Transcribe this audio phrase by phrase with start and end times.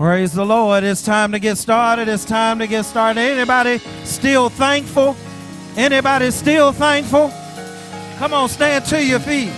[0.00, 0.82] Praise the Lord.
[0.82, 2.08] It's time to get started.
[2.08, 3.20] It's time to get started.
[3.20, 5.14] Anybody still thankful?
[5.76, 7.30] Anybody still thankful?
[8.16, 9.52] Come on, stand to your feet.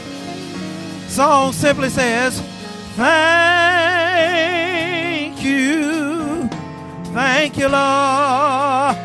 [1.06, 2.40] Song simply says,
[2.96, 3.14] Thank
[5.44, 6.48] you.
[7.14, 8.96] Thank you, Lord.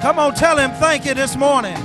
[0.00, 1.76] Come on, tell him thank you this morning.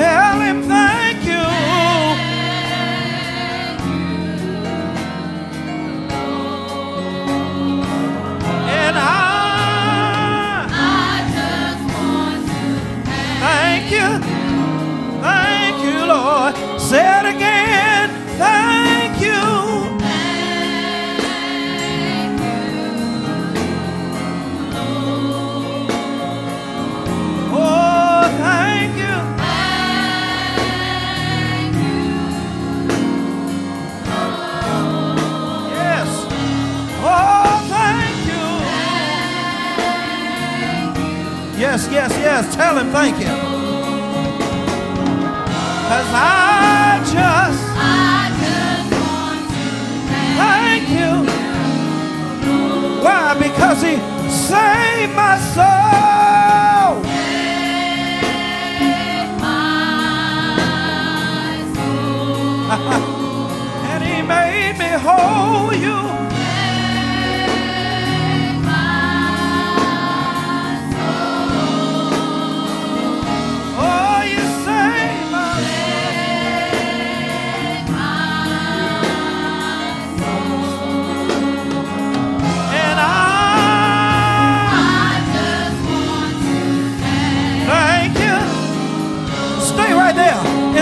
[0.00, 1.44] Tell him thank you.
[8.80, 10.66] And I
[13.40, 14.08] thank you.
[15.20, 16.80] Thank you, Lord.
[16.80, 17.49] Say it again.
[42.42, 42.54] Yes.
[42.54, 43.26] Tell him thank you.
[45.88, 47.64] Cause I just
[50.38, 51.12] thank you.
[53.04, 53.34] Why?
[53.34, 53.96] Because he
[54.30, 55.70] saved my soul.
[63.90, 66.29] and he made me whole you.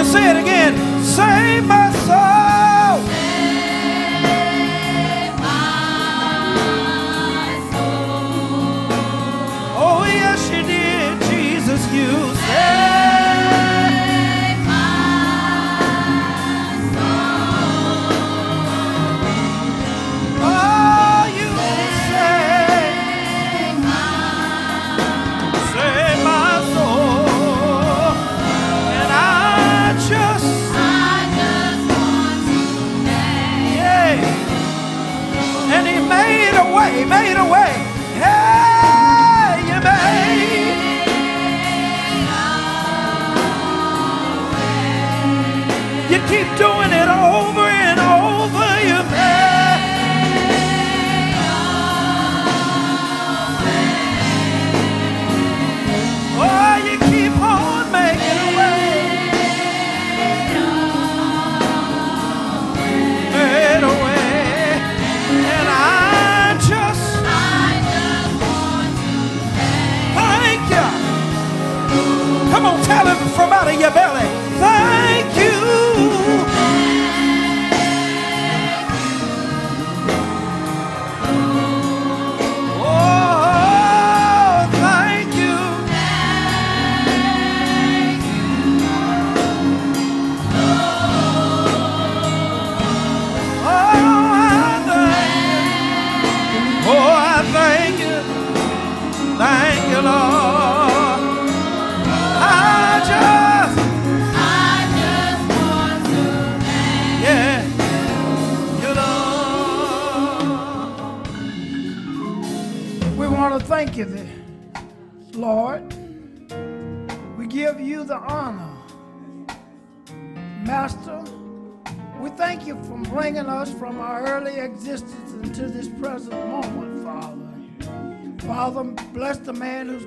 [0.09, 0.73] Say it again.
[1.05, 2.38] Save my soul.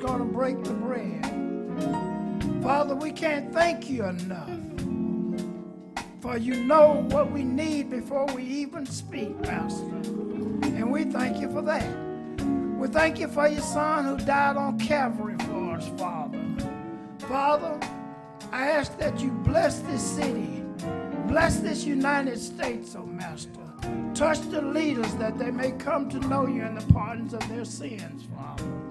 [0.02, 1.24] Going to break the bread.
[2.64, 4.50] Father, we can't thank you enough.
[6.22, 9.86] For you know what we need before we even speak, Master.
[9.86, 11.88] And we thank you for that.
[12.78, 16.44] We thank you for your son who died on Calvary for us, Father.
[17.20, 17.80] Father,
[18.52, 20.64] I ask that you bless this city.
[21.28, 23.52] Bless this United States, oh Master.
[24.16, 27.66] Touch the leaders that they may come to know you in the pardons of their
[27.66, 28.91] sins, Father.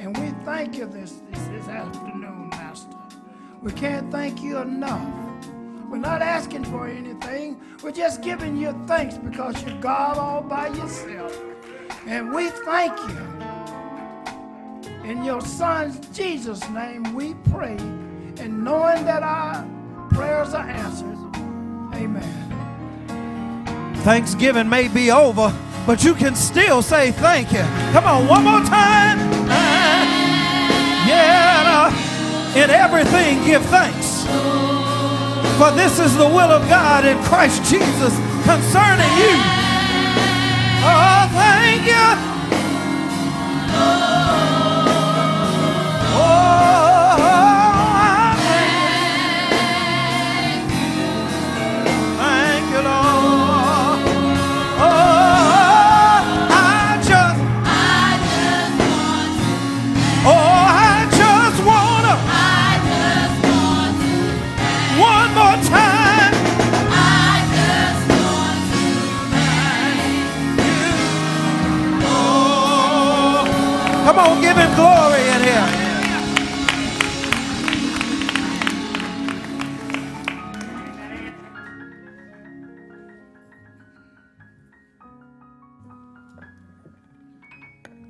[0.00, 2.96] And we thank you this, this, this afternoon, Master.
[3.60, 5.06] We can't thank you enough.
[5.90, 7.60] We're not asking for anything.
[7.82, 11.38] We're just giving you thanks because you're God all by yourself.
[12.06, 13.18] And we thank you.
[15.04, 17.76] In your Son's Jesus' name we pray.
[18.38, 19.68] And knowing that our
[20.08, 21.18] prayers are answered.
[21.94, 22.24] Amen.
[23.96, 25.54] Thanksgiving may be over,
[25.86, 27.64] but you can still say thank you.
[27.92, 29.39] Come on, one more time.
[32.56, 34.24] In everything give thanks.
[35.56, 38.14] For this is the will of God in Christ Jesus
[38.44, 39.36] concerning you.
[40.82, 42.29] Oh, thank you.
[74.20, 75.90] On, give him glory in here.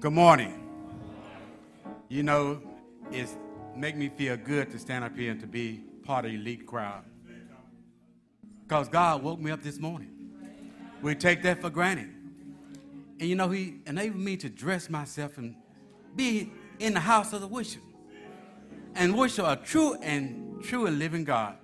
[0.01, 0.57] Good morning.
[2.09, 2.61] You know,
[3.13, 3.37] it's
[3.77, 6.67] make me feel good to stand up here and to be part of the elite
[6.67, 7.05] crowd.
[8.67, 10.11] Because God woke me up this morning.
[11.03, 12.09] We take that for granted.
[13.21, 15.55] And you know, He enabled me to dress myself and
[16.17, 17.83] be in the house of the worship
[18.95, 21.57] and worship a true and true and living God.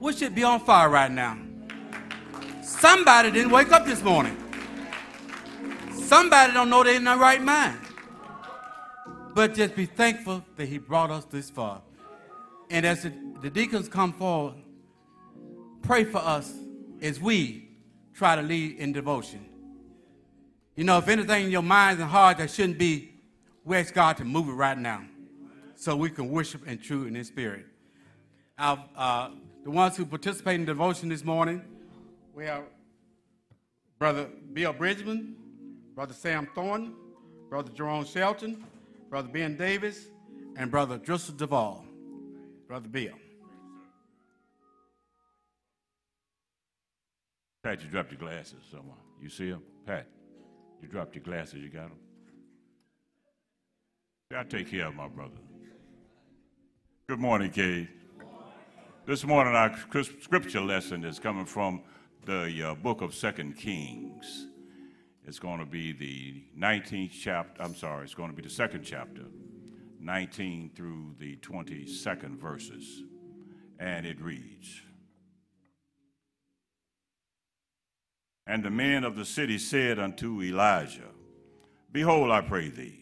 [0.00, 1.38] We should be on fire right now.
[2.62, 4.36] Somebody didn't wake up this morning.
[5.92, 7.78] Somebody don't know they're in the right mind.
[9.34, 11.82] But just be thankful that he brought us this far.
[12.70, 14.54] And as the, the deacons come forward,
[15.82, 16.52] pray for us
[17.00, 17.68] as we
[18.14, 19.46] try to lead in devotion.
[20.76, 23.09] You know, if anything in your minds and heart that shouldn't be
[23.64, 25.04] we ask God to move it right now
[25.74, 27.66] so we can worship in truth and in spirit.
[28.58, 29.30] Our, uh,
[29.64, 31.62] the ones who participate in devotion this morning,
[32.34, 32.64] we have
[33.98, 35.36] Brother Bill Bridgman,
[35.94, 36.94] Brother Sam Thornton,
[37.48, 38.64] Brother Jerome Shelton,
[39.08, 40.06] Brother Ben Davis,
[40.56, 41.84] and Brother Joseph Duvall.
[42.66, 43.14] Brother Bill.
[47.62, 48.96] Pat, you dropped your glasses somewhere.
[49.20, 49.62] You see them?
[49.86, 50.06] Pat,
[50.80, 51.60] you dropped your glasses.
[51.60, 51.98] You got them?
[54.32, 55.40] I take care of my brother.
[57.08, 57.88] Good morning, Kay.
[59.04, 59.76] This morning, our
[60.22, 61.82] scripture lesson is coming from
[62.26, 64.46] the uh, book of Second Kings.
[65.26, 67.60] It's going to be the 19th chapter.
[67.60, 69.22] I'm sorry, it's going to be the second chapter,
[69.98, 73.02] 19 through the 22nd verses.
[73.80, 74.80] And it reads
[78.46, 81.10] And the men of the city said unto Elijah,
[81.90, 82.99] Behold, I pray thee,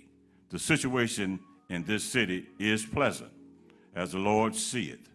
[0.50, 3.33] the situation in this city is pleasant,
[3.95, 5.09] as the Lord seeth,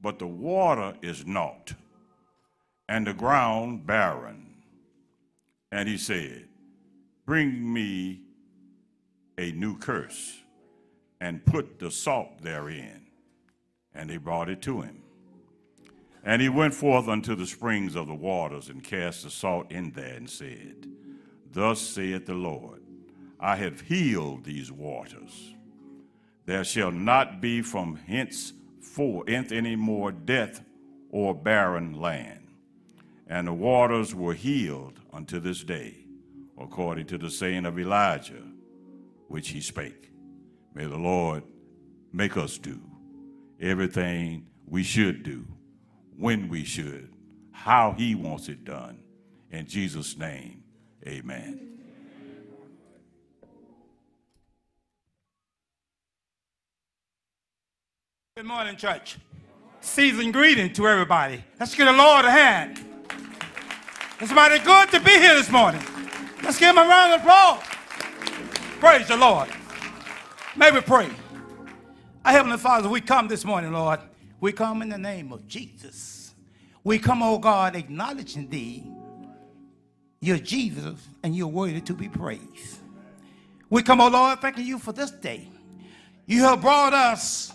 [0.00, 1.74] but the water is naught,
[2.88, 4.46] and the ground barren.
[5.70, 6.48] And he said,
[7.26, 8.20] Bring me
[9.38, 10.40] a new cruse,
[11.20, 13.06] and put the salt therein.
[13.94, 15.02] And they brought it to him.
[16.24, 19.90] And he went forth unto the springs of the waters, and cast the salt in
[19.92, 20.88] there, and said,
[21.52, 22.81] Thus saith the Lord
[23.42, 25.54] I have healed these waters.
[26.46, 30.62] There shall not be from henceforth any more death
[31.10, 32.46] or barren land.
[33.26, 35.96] And the waters were healed unto this day,
[36.56, 38.44] according to the saying of Elijah,
[39.26, 40.12] which he spake.
[40.72, 41.42] May the Lord
[42.12, 42.80] make us do
[43.60, 45.44] everything we should do,
[46.16, 47.12] when we should,
[47.50, 49.02] how he wants it done.
[49.50, 50.62] In Jesus' name,
[51.06, 51.71] amen.
[58.34, 59.18] Good morning, church.
[59.82, 61.44] Season greeting to everybody.
[61.60, 62.82] Let's give the Lord a hand.
[64.20, 65.82] It's mighty good to be here this morning.
[66.42, 67.62] Let's give him a round of applause.
[68.80, 69.50] Praise the Lord.
[70.56, 71.10] May we pray.
[72.24, 74.00] Our Heavenly Father, we come this morning, Lord.
[74.40, 76.32] We come in the name of Jesus.
[76.84, 78.82] We come, oh God, acknowledging thee.
[80.22, 82.78] You're Jesus and you're worthy to be praised.
[83.68, 85.50] We come, oh Lord, thanking you for this day.
[86.24, 87.51] You have brought us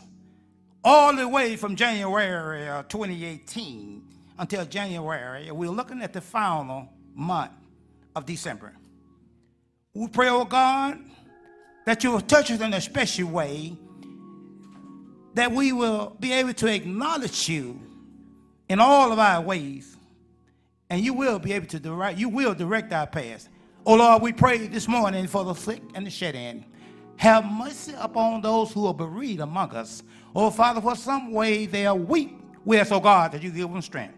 [0.83, 4.03] all the way from January uh, 2018
[4.39, 7.51] until January, we're looking at the final month
[8.15, 8.73] of December.
[9.93, 10.99] We pray, oh God,
[11.85, 13.75] that you will touch us in a special way,
[15.33, 17.79] that we will be able to acknowledge you
[18.69, 19.95] in all of our ways,
[20.89, 23.49] and you will be able to direct, you will direct our paths.
[23.85, 26.65] Oh Lord, we pray this morning for the sick and the shed in.
[27.15, 30.03] Have mercy upon those who are bereaved among us.
[30.35, 32.37] Oh, Father, for some way they are weak.
[32.65, 34.13] We ask, oh God, that you give them strength.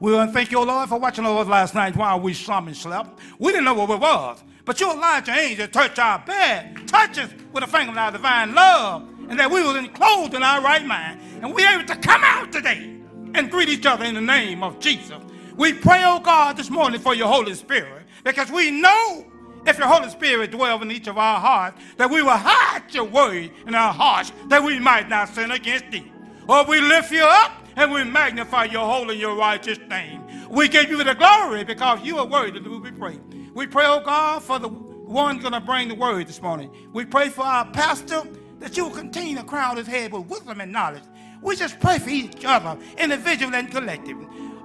[0.00, 2.34] We want to thank you, oh Lord, for watching over us last night while we
[2.34, 3.18] slumbered and slept.
[3.38, 4.42] We didn't know what it was.
[4.64, 7.98] But you allowed your angel to touch our bed, touch us with a finger of
[7.98, 11.20] our divine love, and that we were clothed in our right mind.
[11.42, 12.98] And we able to come out today
[13.34, 15.18] and greet each other in the name of Jesus.
[15.56, 19.26] We pray, oh God, this morning for your Holy Spirit because we know
[19.66, 23.04] if your Holy Spirit dwells in each of our hearts, that we will hide your
[23.04, 26.10] word in our hearts that we might not sin against thee.
[26.48, 30.22] Or we lift you up and we magnify your holy and your righteous name.
[30.50, 33.20] We give you the glory because you are worthy to be praised.
[33.54, 36.70] We pray, oh God, for the one going to bring the word this morning.
[36.92, 38.22] We pray for our pastor
[38.60, 41.02] that you will continue to crown his head with wisdom and knowledge.
[41.42, 44.16] We just pray for each other, individual and collective.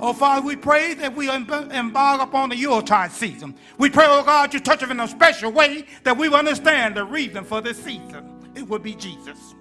[0.02, 3.54] Oh, Father, we pray that we embark upon the Yuletide season.
[3.78, 7.04] We pray, oh God, you touch us in a special way that we understand the
[7.04, 8.52] reason for this season.
[8.56, 9.56] It would be Jesus.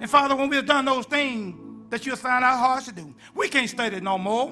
[0.00, 1.54] And Father, when we have done those things
[1.90, 4.48] that you assign our hearts to do, we can't study no more.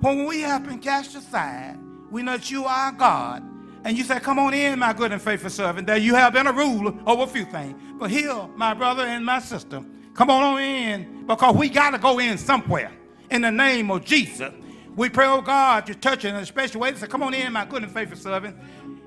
[0.00, 1.78] When we have been cast aside,
[2.10, 3.44] we know that you are God.
[3.84, 6.48] And you say, Come on in, my good and faithful servant, that you have been
[6.48, 7.80] a ruler over a few things.
[7.94, 9.82] But here, my brother and my sister,
[10.14, 12.90] come on in because we got to go in somewhere
[13.30, 14.52] in the name of Jesus.
[14.96, 16.94] We pray, oh God, you touch it in a special way.
[16.94, 18.56] Say, come on in, my good and faithful servant.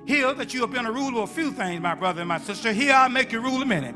[0.06, 2.40] Here that you have been a ruler of a few things, my brother and my
[2.40, 2.74] sister.
[2.74, 3.96] Here I'll make you rule a minute.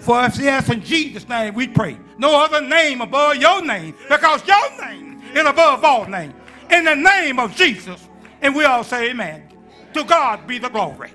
[0.00, 1.98] For if yes, in Jesus' name we pray.
[2.18, 6.34] No other name above your name, because your name is above all names.
[6.70, 8.08] In the name of Jesus.
[8.40, 9.48] And we all say amen.
[9.94, 11.12] To God be the glory.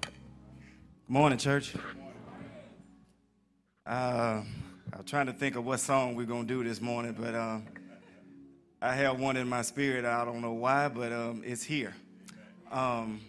[0.00, 0.12] Good
[1.08, 1.72] morning, church.
[3.86, 4.42] Uh,
[4.92, 7.58] I'm trying to think of what song we're going to do this morning, but uh,
[8.82, 10.04] I have one in my spirit.
[10.04, 11.94] I don't know why, but um, it's here.
[12.72, 13.20] Um,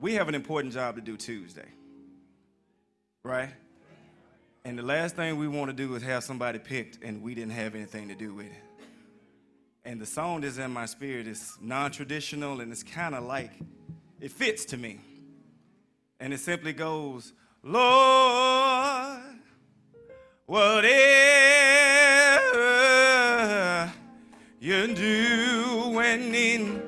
[0.00, 1.66] we have an important job to do Tuesday,
[3.24, 3.48] right?
[4.64, 7.52] And the last thing we want to do is have somebody picked and we didn't
[7.52, 8.86] have anything to do with it.
[9.84, 13.50] And the song that's in my spirit is non traditional and it's kind of like,
[14.20, 15.00] it fits to me.
[16.20, 17.32] And it simply goes,
[17.64, 18.85] Lord,
[20.48, 20.92] Whatever
[24.60, 26.80] you're doing in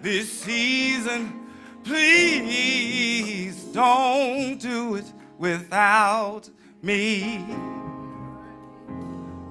[0.00, 1.44] this season,
[1.82, 6.48] please don't do it without
[6.82, 7.44] me.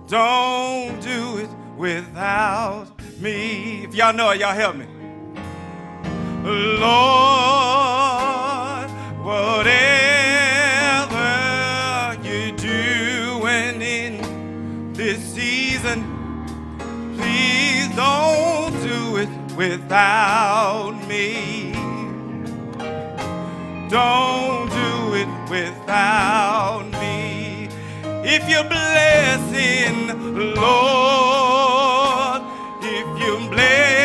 [0.08, 2.88] Don't do it without
[3.19, 3.84] me.
[3.84, 4.86] If y'all know it, y'all help me.
[6.45, 6.89] Lord,
[9.22, 9.88] whatever.
[19.60, 21.74] Without me.
[23.89, 27.67] Don't do it without me.
[28.24, 29.98] If you're blessing,
[30.56, 32.41] Lord,
[32.82, 33.99] if you're blessing,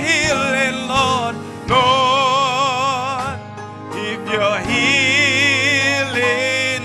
[0.00, 1.36] Healing, Lord,
[1.68, 3.38] Lord,
[3.94, 6.82] if you're healing,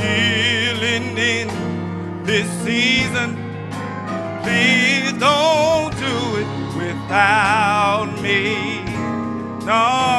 [0.00, 1.48] healing in
[2.24, 3.36] this season,
[4.42, 8.82] please don't do it without me.
[9.66, 10.13] No,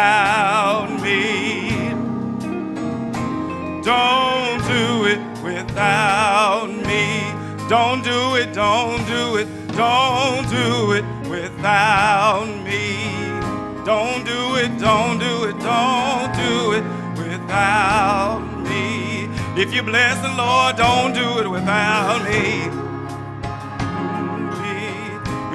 [0.00, 1.70] without me.
[3.82, 7.04] Don't do it without me.
[7.68, 12.84] Don't do it, don't do it, don't do it without me.
[13.84, 16.84] Don't do it, don't do it, don't do it
[17.18, 19.28] without me.
[19.62, 22.70] If you bless the Lord, don't do it without me.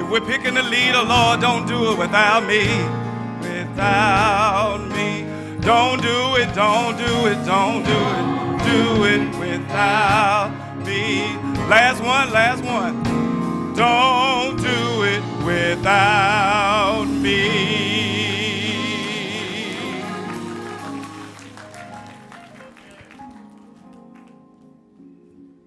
[0.00, 3.05] If we're picking the leader, Lord, don't do it without me.
[3.76, 5.26] Without me.
[5.60, 8.24] Don't do it, don't do it, don't do it.
[8.64, 11.36] Do it without me.
[11.68, 13.02] Last one, last one.
[13.74, 17.50] Don't do it without me.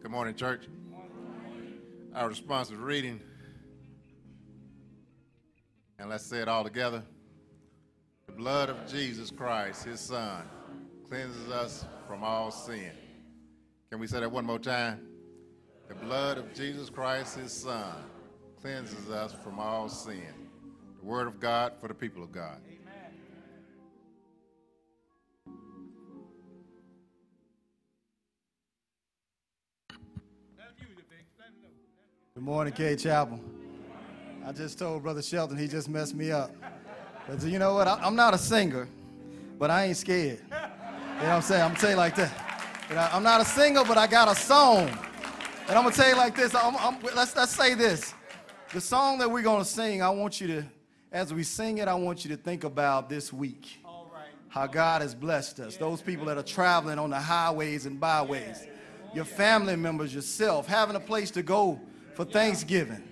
[0.01, 0.67] Good morning, church.
[2.15, 3.21] Our response is reading.
[5.99, 7.03] And let's say it all together.
[8.39, 10.43] Blood of Jesus Christ, his son,
[11.09, 12.93] cleanses us from all sin.
[13.89, 15.05] Can we say that one more time?
[15.89, 17.97] The blood of Jesus Christ, his son,
[18.61, 20.23] cleanses us from all sin.
[21.01, 22.61] the word of God for the people of God.
[32.33, 33.37] Good morning, Cade Chapel.
[34.45, 36.51] I just told Brother Shelton he just messed me up.
[37.29, 37.87] But you know what?
[37.87, 38.87] I, am not a singer,
[39.59, 40.39] but I ain't scared.
[40.39, 40.61] You know
[41.19, 41.61] what I'm saying?
[41.61, 42.65] I'm gonna tell you like that.
[42.89, 44.87] You know, I'm not a singer, but I got a song.
[45.67, 46.55] And I'm gonna tell you like this.
[46.55, 48.15] I'm, I'm, let's, let's say this.
[48.73, 50.65] The song that we're gonna sing, I want you to,
[51.11, 53.79] as we sing it, I want you to think about this week.
[54.47, 55.77] How God has blessed us.
[55.77, 58.65] Those people that are traveling on the highways and byways.
[59.13, 61.79] Your family members, yourself, having a place to go
[62.15, 63.03] for Thanksgiving.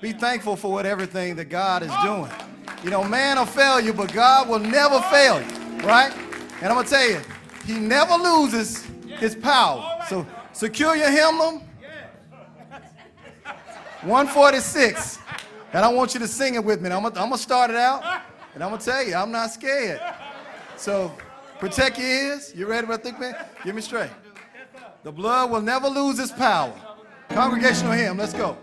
[0.00, 2.26] Be thankful for what everything that God is oh.
[2.26, 2.57] doing.
[2.82, 6.12] You know, man will fail you, but God will never fail you, right?
[6.60, 7.20] And I'm gonna tell you,
[7.64, 8.86] He never loses
[9.18, 10.04] His power.
[10.08, 11.62] So secure your hymnal.
[14.02, 15.18] 146.
[15.72, 16.90] And I want you to sing it with me.
[16.90, 18.02] I'm gonna, I'm gonna start it out,
[18.54, 20.00] and I'm gonna tell you, I'm not scared.
[20.76, 21.12] So
[21.58, 22.54] protect your ears.
[22.54, 23.34] You ready, brother Thick Man?
[23.64, 24.10] Give me straight.
[25.02, 26.72] The blood will never lose its power.
[27.30, 28.56] Congregational hymn, let's go.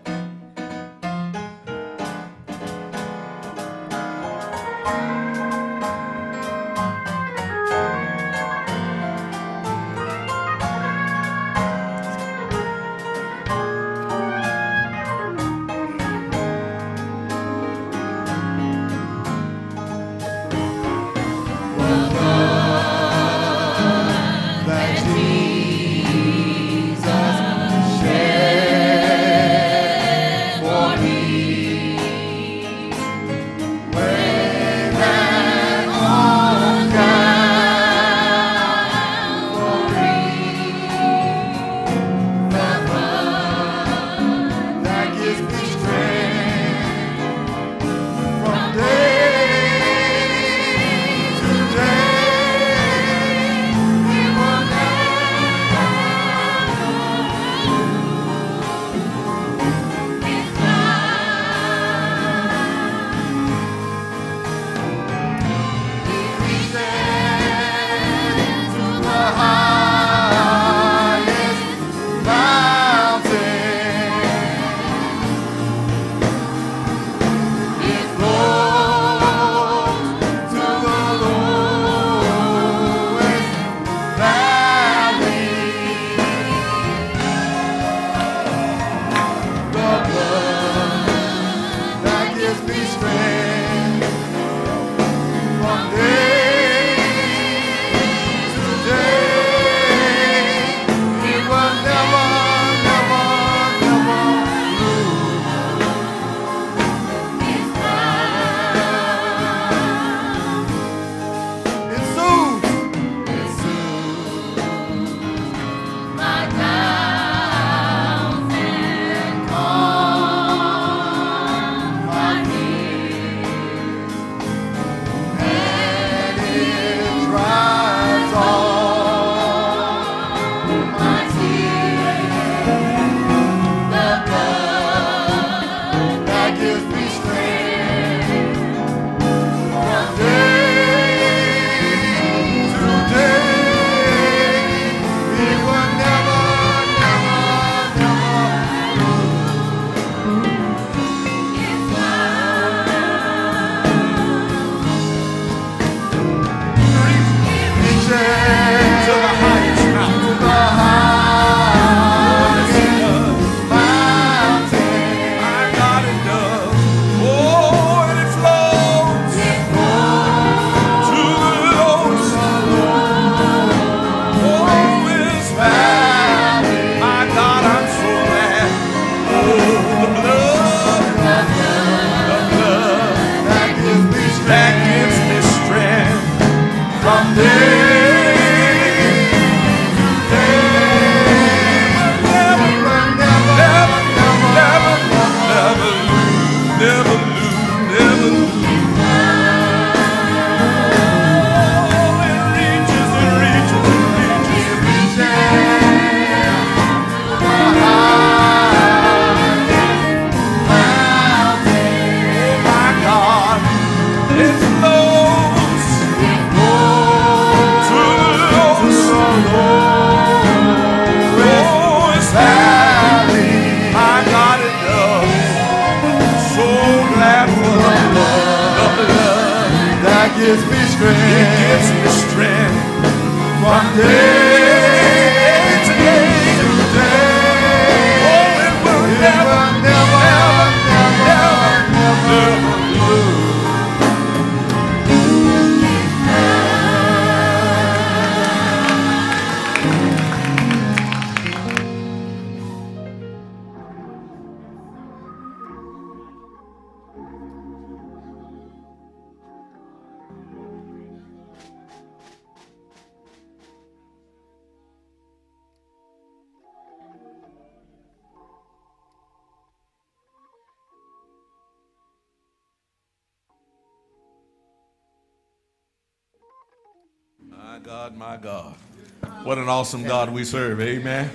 [280.35, 280.81] We serve.
[280.81, 281.31] Amen.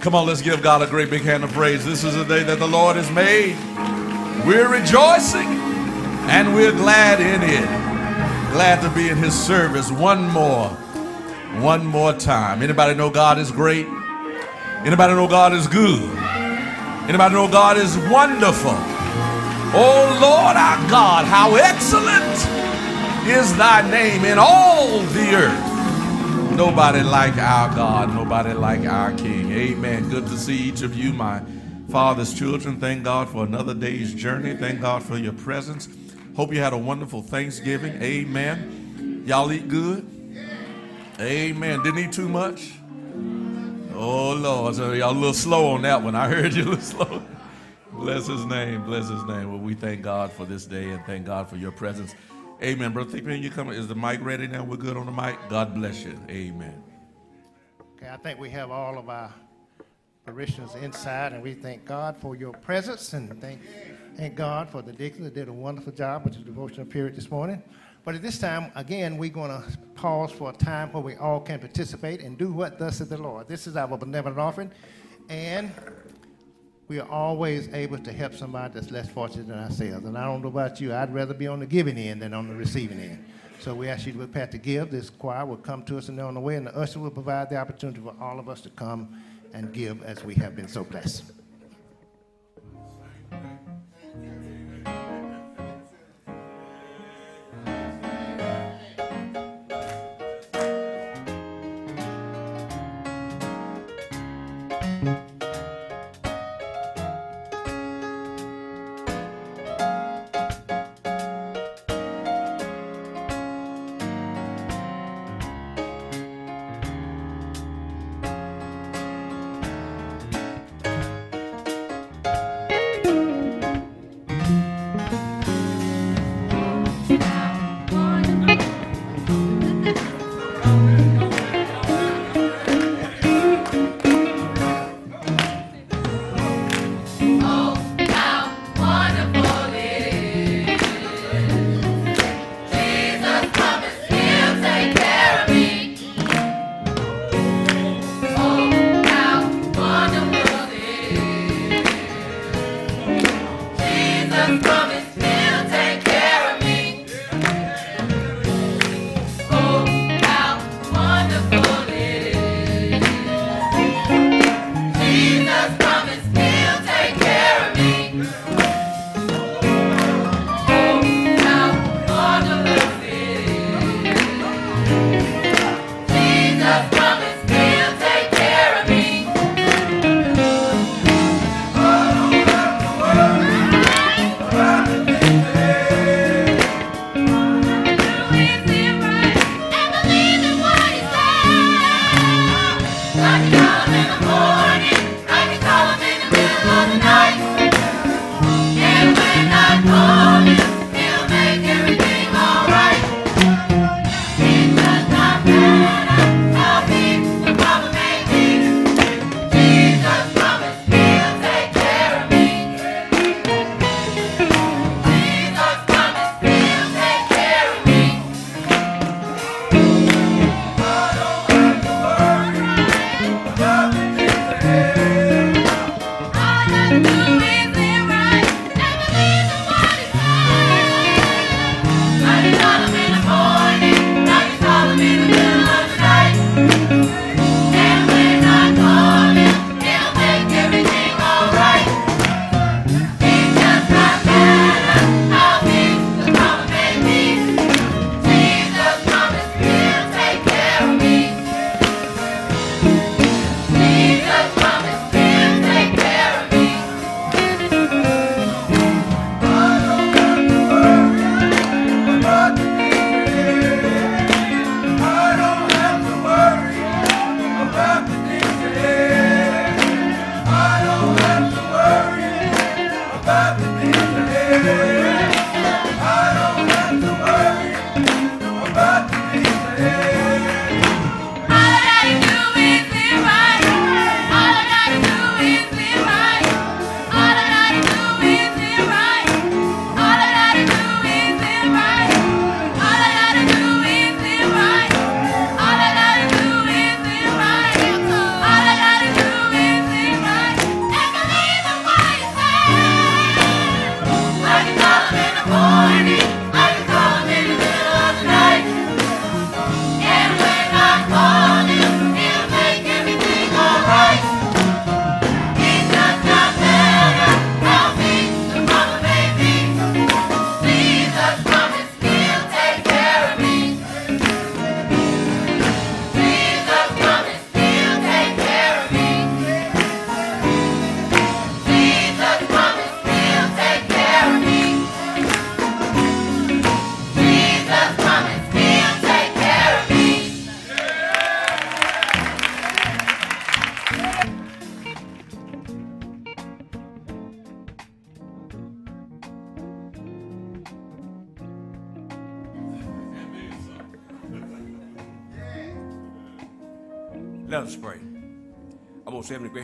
[0.00, 1.86] Come on, let's give God a great big hand of praise.
[1.86, 3.56] This is a day that the Lord has made.
[4.44, 5.46] We're rejoicing
[6.26, 8.52] and we're glad in it.
[8.52, 10.70] Glad to be in his service one more,
[11.62, 12.62] one more time.
[12.62, 13.86] Anybody know God is great?
[14.84, 16.02] Anybody know God is good?
[17.08, 18.74] Anybody know God is wonderful?
[19.72, 22.34] Oh Lord our God, how excellent
[23.28, 25.65] is thy name in all the earth.
[26.56, 29.52] Nobody like our God, nobody like our King.
[29.52, 30.08] Amen.
[30.08, 31.42] Good to see each of you, my
[31.90, 32.80] Father's children.
[32.80, 34.56] Thank God for another day's journey.
[34.56, 35.86] Thank God for your presence.
[36.34, 38.02] Hope you had a wonderful Thanksgiving.
[38.02, 39.22] Amen.
[39.26, 40.08] Y'all eat good?
[41.20, 41.82] Amen.
[41.82, 42.72] Didn't eat too much?
[43.94, 44.76] Oh, Lord.
[44.76, 46.14] So y'all a little slow on that one.
[46.14, 47.22] I heard you a little slow.
[47.92, 48.82] Bless his name.
[48.84, 49.50] Bless his name.
[49.52, 52.14] Well, we thank God for this day and thank God for your presence.
[52.62, 52.92] Amen.
[52.92, 53.74] Brother Thickman, you coming?
[53.74, 54.64] Is the mic ready now?
[54.64, 55.36] We're good on the mic?
[55.50, 56.18] God bless you.
[56.30, 56.82] Amen.
[57.96, 59.30] Okay, I think we have all of our
[60.24, 63.60] parishioners inside, and we thank God for your presence and thank,
[64.16, 67.30] thank God for the deacons that did a wonderful job with the devotional period this
[67.30, 67.62] morning.
[68.06, 71.40] But at this time, again, we're going to pause for a time where we all
[71.40, 73.48] can participate and do what thus said the Lord.
[73.48, 74.70] This is our benevolent offering,
[75.28, 75.70] and
[76.88, 80.04] we are always able to help somebody that's less fortunate than ourselves.
[80.06, 82.48] And I don't know about you, I'd rather be on the giving end than on
[82.48, 83.24] the receiving end.
[83.60, 84.90] So we ask you to prepare to give.
[84.90, 87.10] This choir will come to us and they're on the way, and the usher will
[87.10, 89.20] provide the opportunity for all of us to come
[89.52, 91.24] and give as we have been so blessed.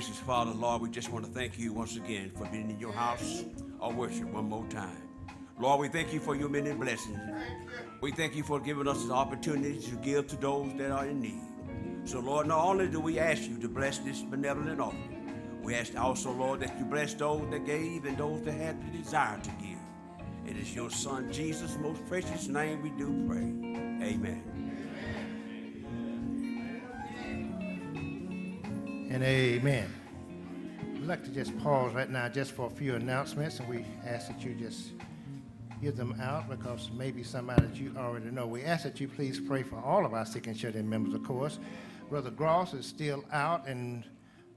[0.02, 2.92] Gracious Father, Lord, we just want to thank you once again for being in your
[2.92, 3.44] house
[3.78, 5.00] of worship one more time.
[5.60, 7.20] Lord, we thank you for your many blessings.
[8.00, 11.20] We thank you for giving us the opportunity to give to those that are in
[11.20, 11.44] need.
[12.02, 15.96] So, Lord, not only do we ask you to bless this benevolent offering, we ask
[15.96, 19.50] also, Lord, that you bless those that gave and those that had the desire to
[19.62, 19.78] give.
[20.48, 23.38] It is your Son, Jesus' most precious name we do pray.
[24.04, 24.51] Amen.
[29.12, 29.92] And amen.
[30.96, 34.28] I'd like to just pause right now just for a few announcements, and we ask
[34.28, 34.92] that you just
[35.82, 38.46] give them out because maybe somebody that you already know.
[38.46, 41.24] We ask that you please pray for all of our sick and shut-in members, of
[41.24, 41.58] course.
[42.08, 44.02] Brother Gross is still out and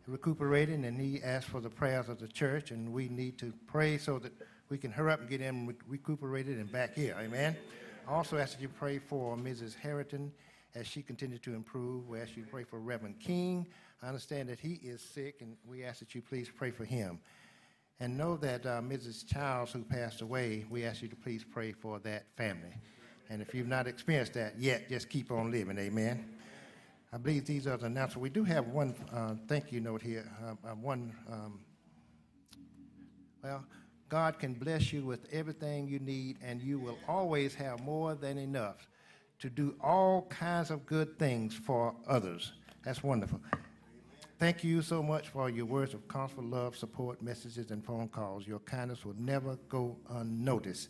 [0.08, 3.98] recuperating, and he asked for the prayers of the church, and we need to pray
[3.98, 4.32] so that
[4.70, 7.14] we can hurry up and get him re- recuperated and back here.
[7.20, 7.58] Amen.
[8.08, 9.76] I also ask that you pray for Mrs.
[9.76, 10.32] Harrington
[10.76, 12.08] as she continues to improve.
[12.08, 13.68] We ask you to pray for Reverend King.
[14.06, 17.20] I understand that he is sick, and we ask that you please pray for him.
[18.00, 19.26] And know that uh, Mrs.
[19.26, 22.76] Childs, who passed away, we ask you to please pray for that family.
[23.32, 25.80] And if you've not experienced that yet, just keep on living.
[25.80, 26.24] Amen.
[27.12, 28.18] I believe these are the announcements.
[28.18, 30.32] We do have one uh, thank you note here.
[30.46, 31.62] Uh, uh, one, um,
[33.44, 33.66] well,
[34.10, 38.38] God can bless you with everything you need, and you will always have more than
[38.38, 38.88] enough
[39.40, 42.54] to do all kinds of good things for others.
[42.84, 43.40] That's wonderful.
[44.38, 48.46] Thank you so much for your words of comfort, love, support, messages, and phone calls.
[48.46, 50.90] Your kindness will never go unnoticed.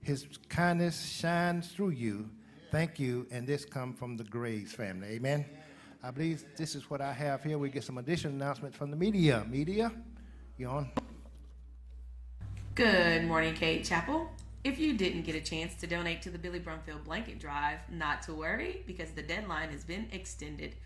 [0.00, 2.30] His kindness shines through you.
[2.70, 5.08] Thank you, and this comes from the Graves family.
[5.08, 5.44] Amen.
[6.02, 7.58] I believe this is what I have here.
[7.58, 9.44] We get some additional announcements from the media.
[9.46, 9.92] Media,
[10.56, 10.90] you on?
[12.76, 14.30] Good morning, Cade Chapel.
[14.64, 18.22] If you didn't get a chance to donate to the Billy Brumfield Blanket Drive, not
[18.22, 20.76] to worry because the deadline has been extended.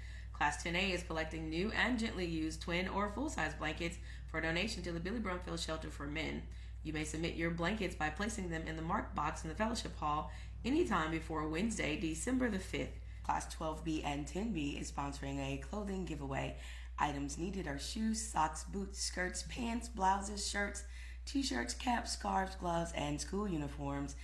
[0.40, 3.98] Class 10A is collecting new and gently used twin or full size blankets
[4.30, 6.42] for donation to the Billy Brumfield Shelter for Men.
[6.82, 9.94] You may submit your blankets by placing them in the marked box in the fellowship
[9.98, 10.30] hall
[10.64, 12.88] anytime before Wednesday, December the 5th.
[13.22, 16.56] Class 12B and 10B is sponsoring a clothing giveaway.
[16.98, 20.84] Items needed are shoes, socks, boots, skirts, pants, blouses, shirts,
[21.26, 24.16] t shirts, caps, scarves, gloves, and school uniforms.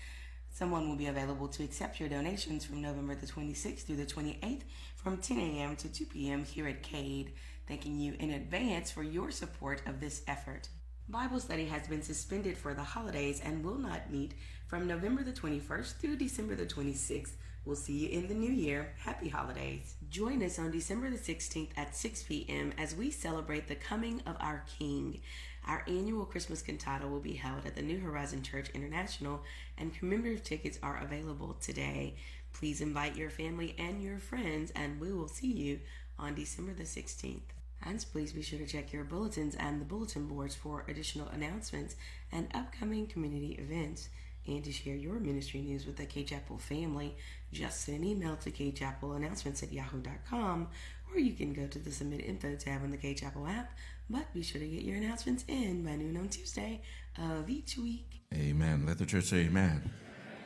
[0.57, 4.63] Someone will be available to accept your donations from November the 26th through the 28th
[5.07, 5.77] from 10 a.m.
[5.77, 6.43] to 2 p.m.
[6.43, 7.31] here at CADE.
[7.69, 10.69] Thanking you in advance for your support of this effort.
[11.09, 14.35] Bible study has been suspended for the holidays and will not meet
[14.67, 17.35] from November the 21st through December the 26th.
[17.65, 18.95] We'll see you in the new year.
[18.99, 19.95] Happy holidays.
[20.11, 22.73] Join us on December the 16th at 6 p.m.
[22.77, 25.21] as we celebrate the coming of our King.
[25.69, 29.43] Our annual Christmas cantata will be held at the New Horizon Church International,
[29.79, 32.15] and commemorative tickets are available today.
[32.59, 35.79] Please invite your family and your friends, and we will see you
[36.19, 37.41] on December the 16th.
[37.85, 41.97] And please be sure to check your bulletins and the bulletin boards for additional announcements
[42.33, 44.09] and upcoming community events.
[44.47, 47.17] And to share your ministry news with the Cade Chapel family,
[47.53, 50.69] just send an email to kchapelannouncements at yahoo.com
[51.13, 53.77] or you can go to the Submit Info tab on the Cade Chapel app.
[54.09, 56.81] But be sure to get your announcements in by noon on Tuesday
[57.19, 58.23] of each week.
[58.33, 58.87] Amen.
[58.87, 59.91] Let the church say amen.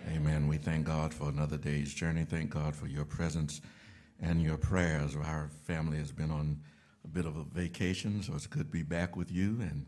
[0.08, 0.48] Amen.
[0.48, 2.24] We thank God for another day's journey.
[2.24, 3.60] Thank God for your presence
[4.20, 5.14] and your prayers.
[5.14, 6.58] Our family has been on
[7.04, 9.58] a bit of a vacation, so it's good to be back with you.
[9.60, 9.86] And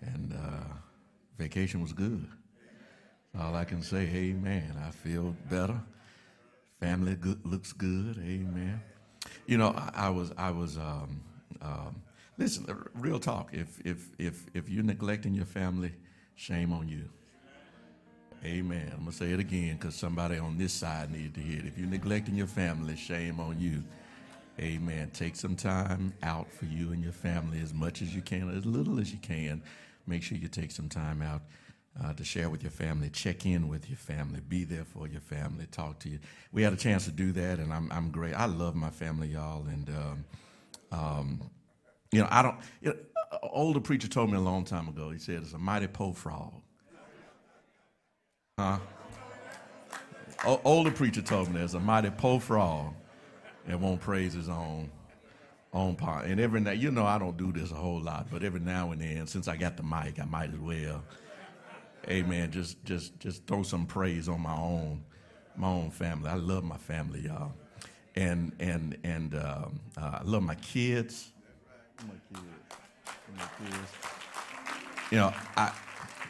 [0.00, 0.74] and uh,
[1.38, 2.26] vacation was good.
[3.38, 4.74] All I can say, amen.
[4.86, 5.80] I feel better.
[6.78, 8.18] Family good, looks good.
[8.18, 8.80] Amen.
[9.46, 11.22] You know, I, I was I was um,
[11.62, 12.02] um,
[12.38, 12.66] listen.
[12.94, 13.50] Real talk.
[13.52, 15.92] If if if if you're neglecting your family,
[16.36, 17.08] shame on you.
[18.44, 18.90] Amen.
[18.92, 21.66] I'm gonna say it again because somebody on this side needed to hear it.
[21.66, 23.82] If you're neglecting your family, shame on you.
[24.60, 25.10] Amen.
[25.14, 28.66] Take some time out for you and your family as much as you can, as
[28.66, 29.62] little as you can.
[30.06, 31.42] Make sure you take some time out
[32.02, 35.20] uh, to share with your family, check in with your family, be there for your
[35.22, 36.18] family, talk to you.
[36.52, 38.34] We had a chance to do that, and I'm, I'm great.
[38.34, 39.64] I love my family, y'all.
[39.66, 40.24] And, um,
[40.92, 41.50] um,
[42.12, 42.96] you know, I don't, you know,
[43.42, 46.63] older preacher told me a long time ago, he said, it's a mighty po frog.
[48.56, 48.78] Huh?
[50.46, 52.94] O- older preacher told me there's a mighty po frog
[53.66, 54.90] that won't praise his own
[55.72, 56.26] own part.
[56.26, 58.92] And every now, you know, I don't do this a whole lot, but every now
[58.92, 61.02] and then, since I got the mic, I might as well.
[62.06, 62.52] Amen.
[62.52, 65.02] Just, just, just throw some praise on my own,
[65.56, 66.30] my own family.
[66.30, 67.54] I love my family, y'all,
[68.14, 71.32] and and and um, uh, I love my kids.
[72.06, 72.46] My kids,
[73.36, 73.90] my kids.
[75.10, 75.72] You know, I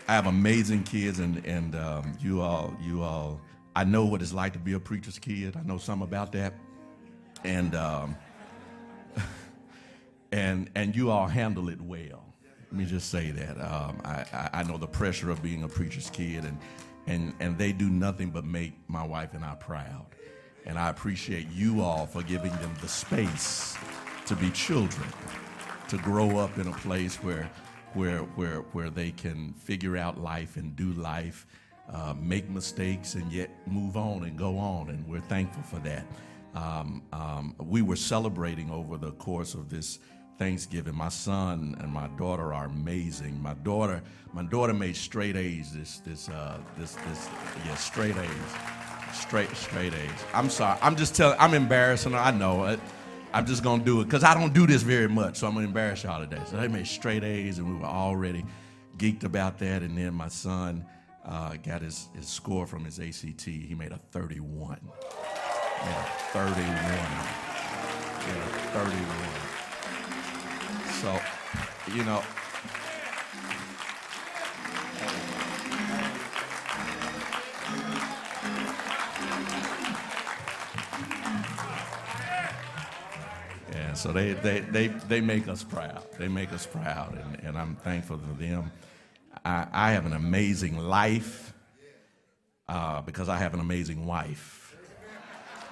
[0.07, 3.41] I have amazing kids, and and um, you all, you all.
[3.75, 5.57] I know what it's like to be a preacher's kid.
[5.57, 6.55] I know something about that,
[7.43, 8.17] and um,
[10.33, 12.25] and and you all handle it well.
[12.71, 13.59] Let me just say that.
[13.61, 16.59] Um, I, I, I know the pressure of being a preacher's kid, and
[17.07, 20.07] and and they do nothing but make my wife and I proud.
[20.67, 23.77] And I appreciate you all for giving them the space
[24.27, 25.07] to be children,
[25.89, 27.51] to grow up in a place where
[27.95, 31.47] where where where they can figure out life and do life,
[31.93, 34.91] uh, make mistakes, and yet move on and go on.
[34.91, 36.07] And we're thankful for that.
[36.55, 39.99] Um, um, we were celebrating over the course of this
[40.39, 40.95] Thanksgiving.
[40.95, 43.41] My son and my daughter are amazing.
[43.41, 47.29] My daughter, my daughter made straight A's this this uh, this this
[47.65, 48.29] yeah straight A's,
[49.13, 50.25] straight straight A's.
[50.33, 50.79] I'm sorry.
[50.83, 51.39] I'm just telling.
[51.39, 52.15] I'm embarrassing.
[52.15, 52.81] I know it.
[53.35, 55.39] I'm just gonna do it because I don't do this very much.
[55.39, 56.41] So I'm gonna embarrass y'all today.
[56.47, 58.45] So they made straight A's, and we were already
[58.97, 59.83] geeked about that.
[59.83, 60.87] And then my son
[61.25, 63.43] uh, got his, his score from his ACT.
[63.43, 64.79] He made a 31.
[64.81, 66.65] Made a 31.
[68.25, 69.03] Made a 31.
[71.03, 71.19] So,
[71.93, 72.23] you know,
[84.05, 86.05] so they, they, they, they make us proud.
[86.19, 88.71] They make us proud, and, and I'm thankful to them.
[89.47, 91.55] I, I have an amazing life
[92.69, 94.77] uh, because I have an amazing wife.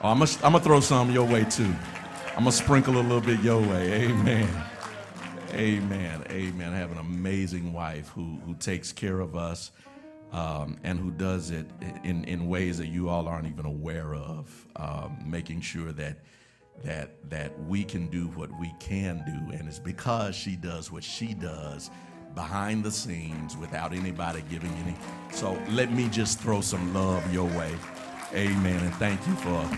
[0.03, 1.75] Oh, I'm going to throw some your way too.
[2.29, 4.05] I'm going to sprinkle a little bit your way.
[4.05, 4.49] Amen.
[5.53, 6.25] Amen.
[6.31, 6.73] Amen.
[6.73, 9.73] I have an amazing wife who, who takes care of us
[10.33, 11.67] um, and who does it
[12.03, 16.17] in, in ways that you all aren't even aware of, um, making sure that,
[16.85, 19.57] that, that we can do what we can do.
[19.57, 21.91] And it's because she does what she does
[22.35, 24.97] behind the scenes without anybody giving any.
[25.33, 27.75] So let me just throw some love your way.
[28.35, 28.83] Amen.
[28.83, 29.69] And thank you for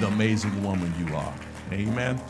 [0.00, 1.34] the amazing woman you are.
[1.72, 2.20] Amen.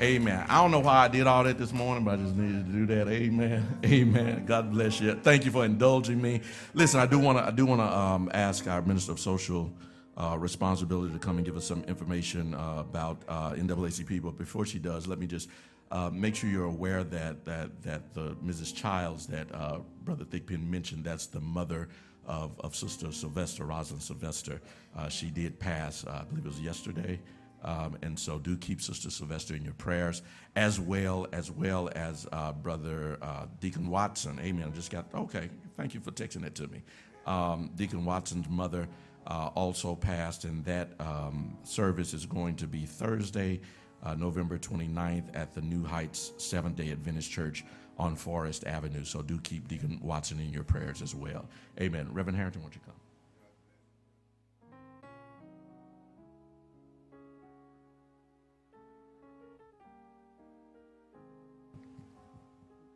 [0.00, 0.46] Amen.
[0.48, 2.72] I don't know why I did all that this morning, but I just needed to
[2.72, 3.08] do that.
[3.08, 3.80] Amen.
[3.84, 4.46] Amen.
[4.46, 5.14] God bless you.
[5.14, 6.40] Thank you for indulging me.
[6.72, 7.44] Listen, I do want to.
[7.44, 9.72] I do want to um, ask our minister of social
[10.18, 14.20] uh, responsibility to come and give us some information uh, about uh, NAACP.
[14.20, 15.48] But before she does, let me just
[15.90, 18.74] uh, make sure you're aware that that that the Mrs.
[18.74, 21.88] Childs that uh, Brother Thigpen mentioned, that's the mother
[22.26, 24.60] of, of Sister Sylvester, Rosalind Sylvester.
[24.96, 27.20] Uh, she did pass, I believe it was yesterday.
[27.64, 30.22] Um, and so do keep Sister Sylvester in your prayers,
[30.54, 34.38] as well as well as uh, Brother uh, Deacon Watson.
[34.40, 34.68] Amen.
[34.68, 35.48] I just got okay.
[35.76, 36.82] Thank you for texting it to me.
[37.26, 38.88] Um, Deacon Watson's mother
[39.28, 43.60] uh, also passed, and that um, service is going to be Thursday,
[44.02, 47.64] uh, November 29th at the New Heights Seventh Day Adventist Church
[47.98, 49.04] on Forest Avenue.
[49.04, 51.46] So do keep Deacon Watson in your prayers as well.
[51.80, 52.08] Amen.
[52.12, 52.94] Reverend Harrington, won't you come?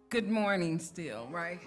[0.09, 1.61] Good morning, still, right?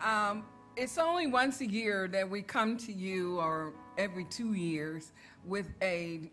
[0.00, 0.44] Um,
[0.76, 5.12] it's only once a year that we come to you, or every two years,
[5.44, 6.30] with a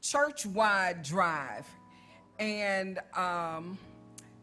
[0.00, 1.66] church wide drive.
[2.38, 3.78] And um,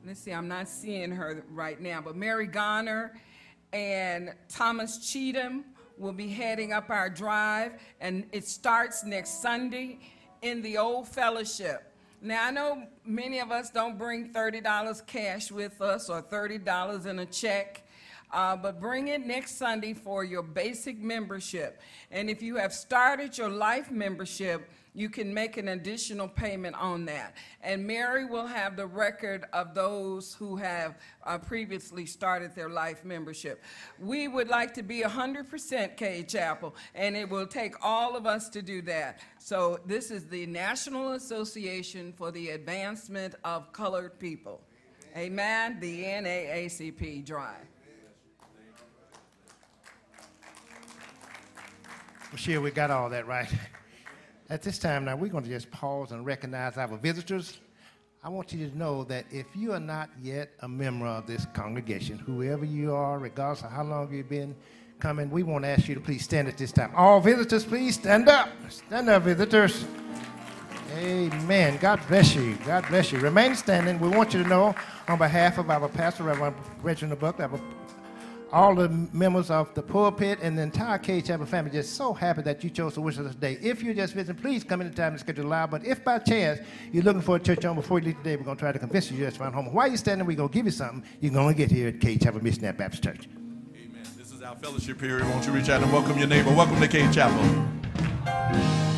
[0.05, 3.13] let's see, I'm not seeing her right now, but Mary Goner
[3.73, 5.65] and Thomas Cheatham
[5.97, 9.99] will be heading up our drive, and it starts next Sunday
[10.41, 11.93] in the old fellowship.
[12.21, 17.19] Now, I know many of us don't bring $30 cash with us or $30 in
[17.19, 17.83] a check,
[18.31, 21.81] uh, but bring it next Sunday for your basic membership.
[22.11, 27.05] And if you have started your life membership, you can make an additional payment on
[27.05, 27.35] that.
[27.61, 33.05] And Mary will have the record of those who have uh, previously started their life
[33.05, 33.63] membership.
[33.99, 38.49] We would like to be 100% Cade Chapel, and it will take all of us
[38.49, 39.19] to do that.
[39.37, 44.61] So, this is the National Association for the Advancement of Colored People.
[45.15, 45.79] Amen.
[45.79, 47.65] The NAACP Drive.
[52.31, 53.49] Michelle, we got all that right.
[54.49, 57.59] At this time now, we're going to just pause and recognize our visitors.
[58.23, 61.47] I want you to know that if you are not yet a member of this
[61.53, 64.55] congregation, whoever you are, regardless of how long you've been
[64.99, 66.91] coming, we want to ask you to please stand at this time.
[66.95, 68.49] All visitors, please stand up.
[68.69, 69.85] Stand up, visitors.
[70.97, 71.77] Amen.
[71.79, 72.55] God bless you.
[72.65, 73.19] God bless you.
[73.19, 73.99] Remain standing.
[73.99, 74.75] We want you to know,
[75.07, 77.59] on behalf of our pastor, Reverend Reginald Buck, our
[78.51, 82.41] all the members of the pulpit and the entire Cade Chapel family just so happy
[82.41, 83.57] that you chose to worship us today.
[83.61, 85.71] If you're just visiting, please come anytime and schedule live.
[85.71, 86.59] But if by chance
[86.91, 88.79] you're looking for a church home before you leave today, we're going to try to
[88.79, 89.73] convince you to just find home.
[89.73, 91.99] While you're standing, we're going to give you something you're going to get here at
[91.99, 93.27] Cade Chapel Missionary Baptist Church.
[93.75, 94.03] Amen.
[94.17, 95.27] This is our fellowship period.
[95.27, 96.49] Won't you reach out and welcome your neighbor?
[96.49, 98.88] Welcome to Cade Chapel.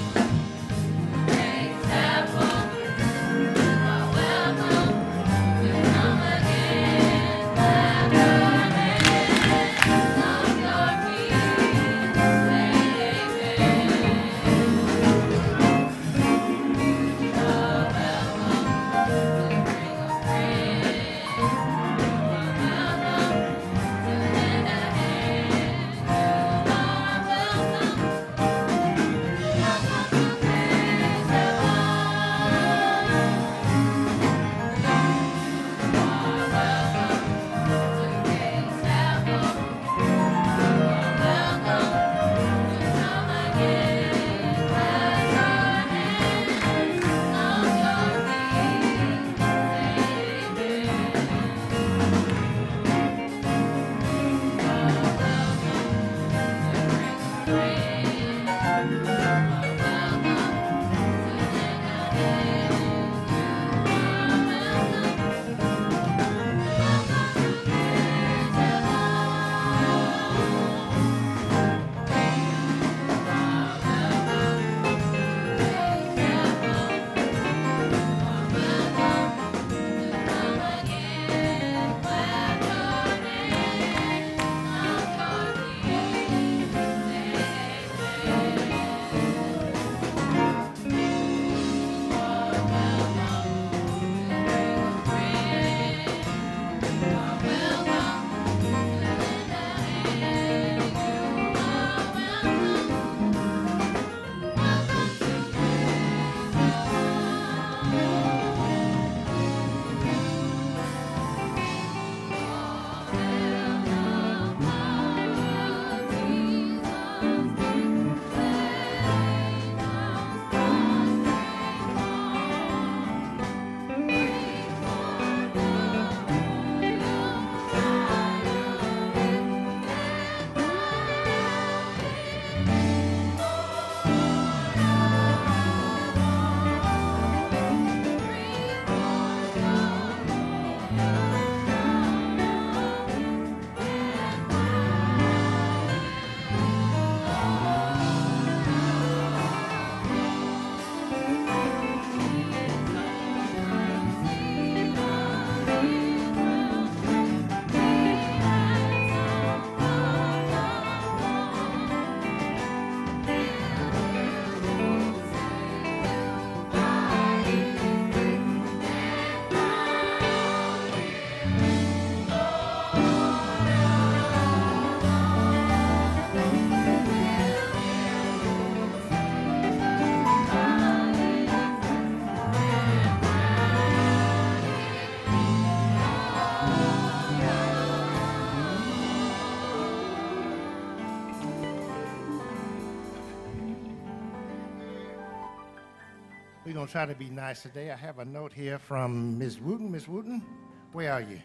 [196.64, 197.90] We're going to try to be nice today.
[197.90, 199.60] I have a note here from Ms.
[199.60, 199.92] Wooten.
[199.92, 200.08] Ms.
[200.08, 200.44] Wooten,
[200.92, 201.42] where are you?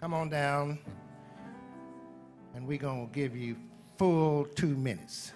[0.00, 0.78] Come on down,
[2.54, 3.54] and we're going to give you
[3.98, 5.34] full two minutes.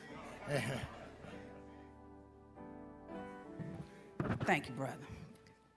[4.44, 4.96] Thank you, brother.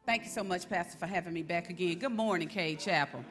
[0.06, 2.00] Thank you so much, Pastor, for having me back again.
[2.00, 3.26] Good morning, Cade Chapel.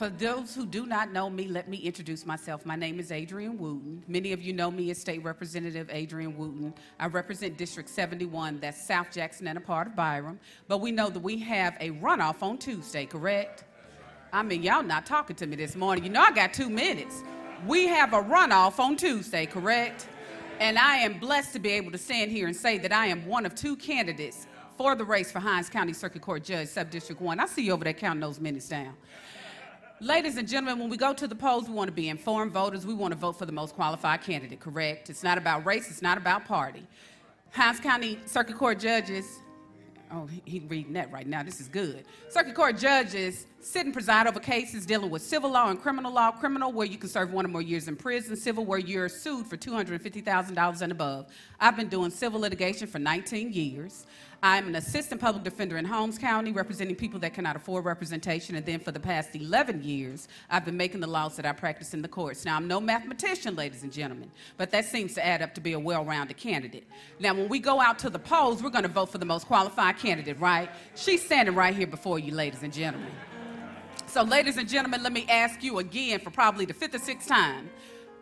[0.00, 2.64] For those who do not know me, let me introduce myself.
[2.64, 4.02] My name is Adrienne Wooten.
[4.08, 6.72] Many of you know me as State Representative Adrienne Wooten.
[6.98, 10.40] I represent District 71, that's South Jackson and a part of Byram.
[10.68, 13.64] But we know that we have a runoff on Tuesday, correct?
[14.32, 16.02] I mean, y'all not talking to me this morning.
[16.02, 17.22] You know I got two minutes.
[17.66, 20.08] We have a runoff on Tuesday, correct?
[20.60, 23.26] And I am blessed to be able to stand here and say that I am
[23.26, 24.46] one of two candidates
[24.78, 27.38] for the race for Hinds County Circuit Court Judge, Subdistrict 1.
[27.38, 28.94] I see you over there counting those minutes down.
[30.02, 32.86] Ladies and gentlemen, when we go to the polls, we want to be informed voters.
[32.86, 35.10] We want to vote for the most qualified candidate, correct?
[35.10, 36.86] It's not about race, it's not about party.
[37.50, 39.26] Hinds County Circuit Court judges,
[40.10, 41.42] oh, he's reading that right now.
[41.42, 42.06] This is good.
[42.30, 46.30] Circuit Court judges sit and preside over cases dealing with civil law and criminal law.
[46.30, 48.34] Criminal, where you can serve one or more years in prison.
[48.36, 51.26] Civil, where you're sued for $250,000 and above.
[51.60, 54.06] I've been doing civil litigation for 19 years.
[54.42, 58.54] I'm an assistant public defender in Holmes County, representing people that cannot afford representation.
[58.54, 61.92] And then for the past 11 years, I've been making the laws that I practice
[61.92, 62.46] in the courts.
[62.46, 65.74] Now, I'm no mathematician, ladies and gentlemen, but that seems to add up to be
[65.74, 66.88] a well rounded candidate.
[67.18, 69.46] Now, when we go out to the polls, we're going to vote for the most
[69.46, 70.70] qualified candidate, right?
[70.94, 73.12] She's standing right here before you, ladies and gentlemen.
[74.06, 77.28] So, ladies and gentlemen, let me ask you again for probably the fifth or sixth
[77.28, 77.70] time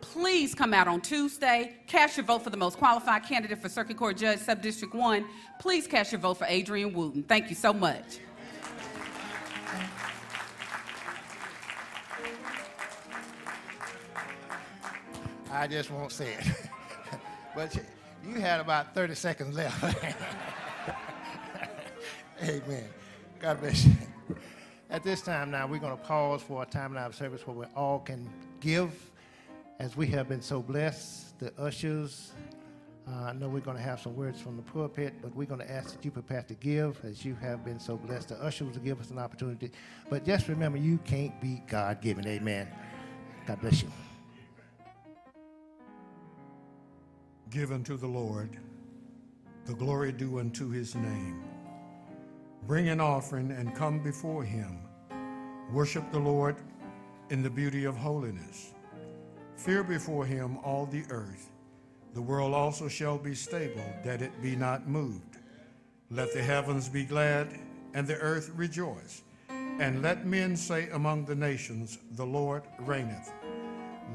[0.01, 1.75] please come out on Tuesday.
[1.87, 5.25] Cast your vote for the most qualified candidate for Circuit Court Judge Subdistrict 1.
[5.59, 7.23] Please cast your vote for Adrienne Wooten.
[7.23, 8.19] Thank you so much.
[15.51, 16.47] I just won't say it.
[17.55, 17.75] but
[18.25, 19.83] you, had about 30 seconds left.
[22.43, 22.85] Amen.
[23.39, 23.93] God bless you.
[24.89, 27.65] At this time now, we're going to pause for a time our service where we
[27.75, 28.29] all can
[28.59, 28.91] give
[29.79, 32.33] as we have been so blessed, the ushers,
[33.07, 35.61] uh, I know we're going to have some words from the pulpit, but we're going
[35.61, 38.29] to ask that you prepare to give as you have been so blessed.
[38.29, 39.71] The ushers will give us an opportunity.
[40.09, 42.27] But just remember, you can't be God given.
[42.27, 42.67] Amen.
[43.47, 43.91] God bless you.
[47.49, 48.57] Give unto the Lord
[49.65, 51.43] the glory due unto his name.
[52.67, 54.79] Bring an offering and come before him.
[55.71, 56.57] Worship the Lord
[57.29, 58.73] in the beauty of holiness.
[59.59, 61.51] Fear before him all the earth.
[62.13, 65.37] The world also shall be stable, that it be not moved.
[66.09, 67.59] Let the heavens be glad,
[67.93, 69.21] and the earth rejoice.
[69.49, 73.33] And let men say among the nations, The Lord reigneth.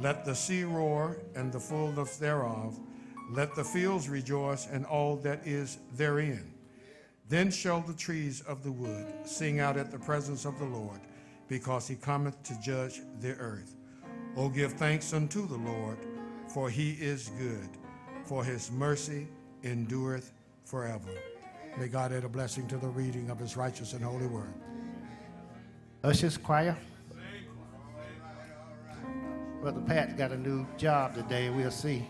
[0.01, 2.81] Let the sea roar, and the fullness thereof.
[3.31, 6.55] Let the fields rejoice, and all that is therein.
[7.29, 11.01] Then shall the trees of the wood sing out at the presence of the Lord,
[11.49, 13.77] because he cometh to judge the earth.
[14.37, 15.99] Oh, give thanks unto the Lord,
[16.49, 17.69] for he is good,
[18.25, 19.29] for his mercy
[19.63, 20.33] endureth
[20.65, 21.11] forever.
[21.79, 24.53] May God add a blessing to the reading of his righteous and holy word.
[26.03, 26.77] Ushers, choir.
[29.61, 31.49] Brother Pat got a new job today.
[31.49, 32.05] We'll see.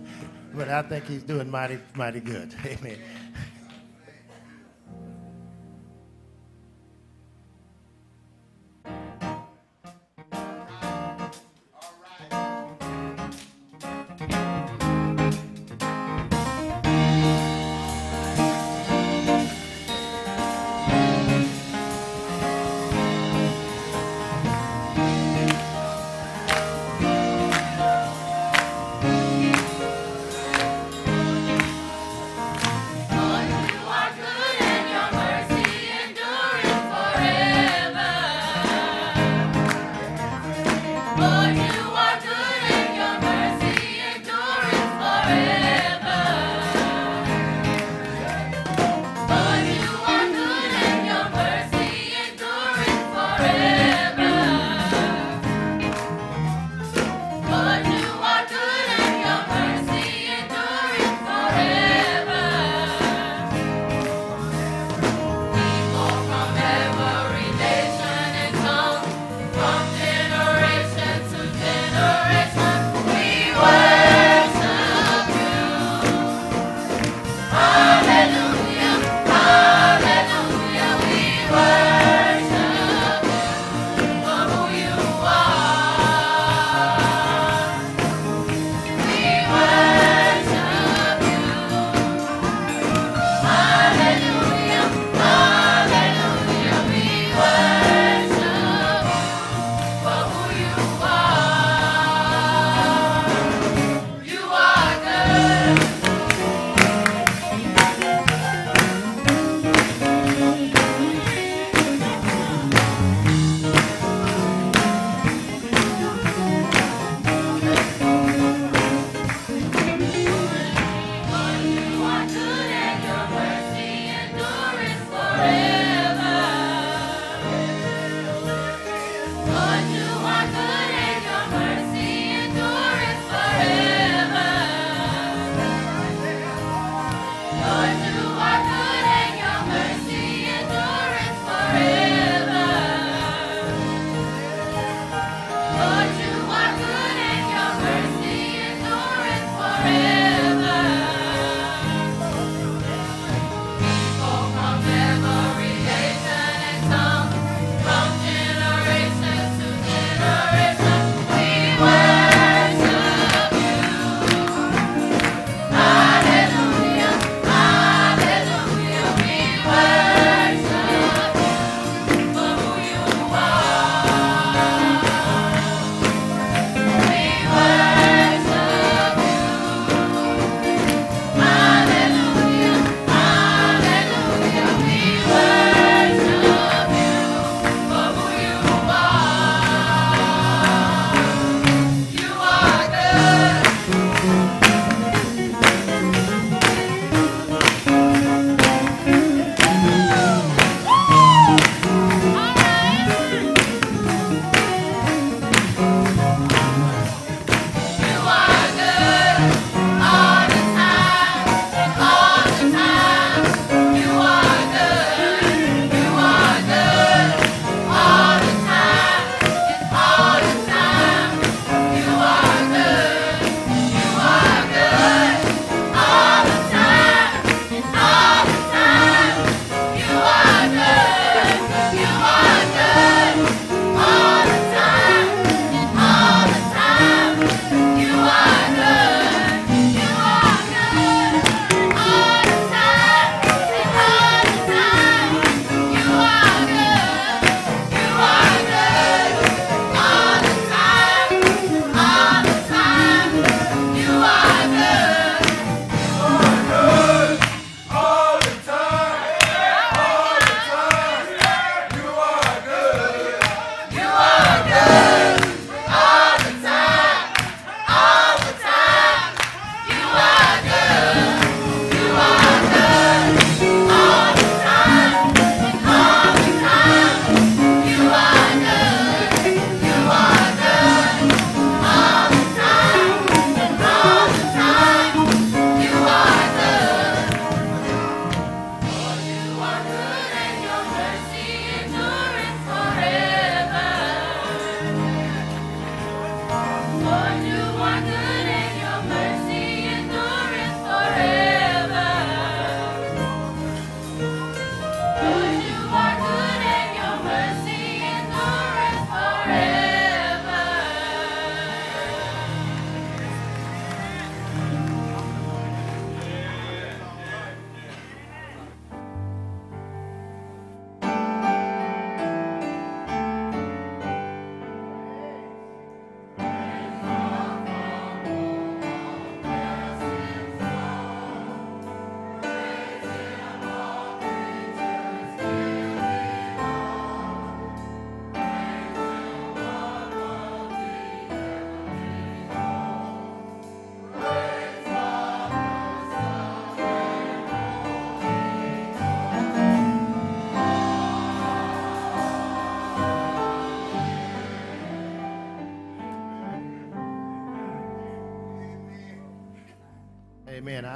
[0.54, 2.54] but I think he's doing mighty, mighty good.
[2.66, 2.98] Amen.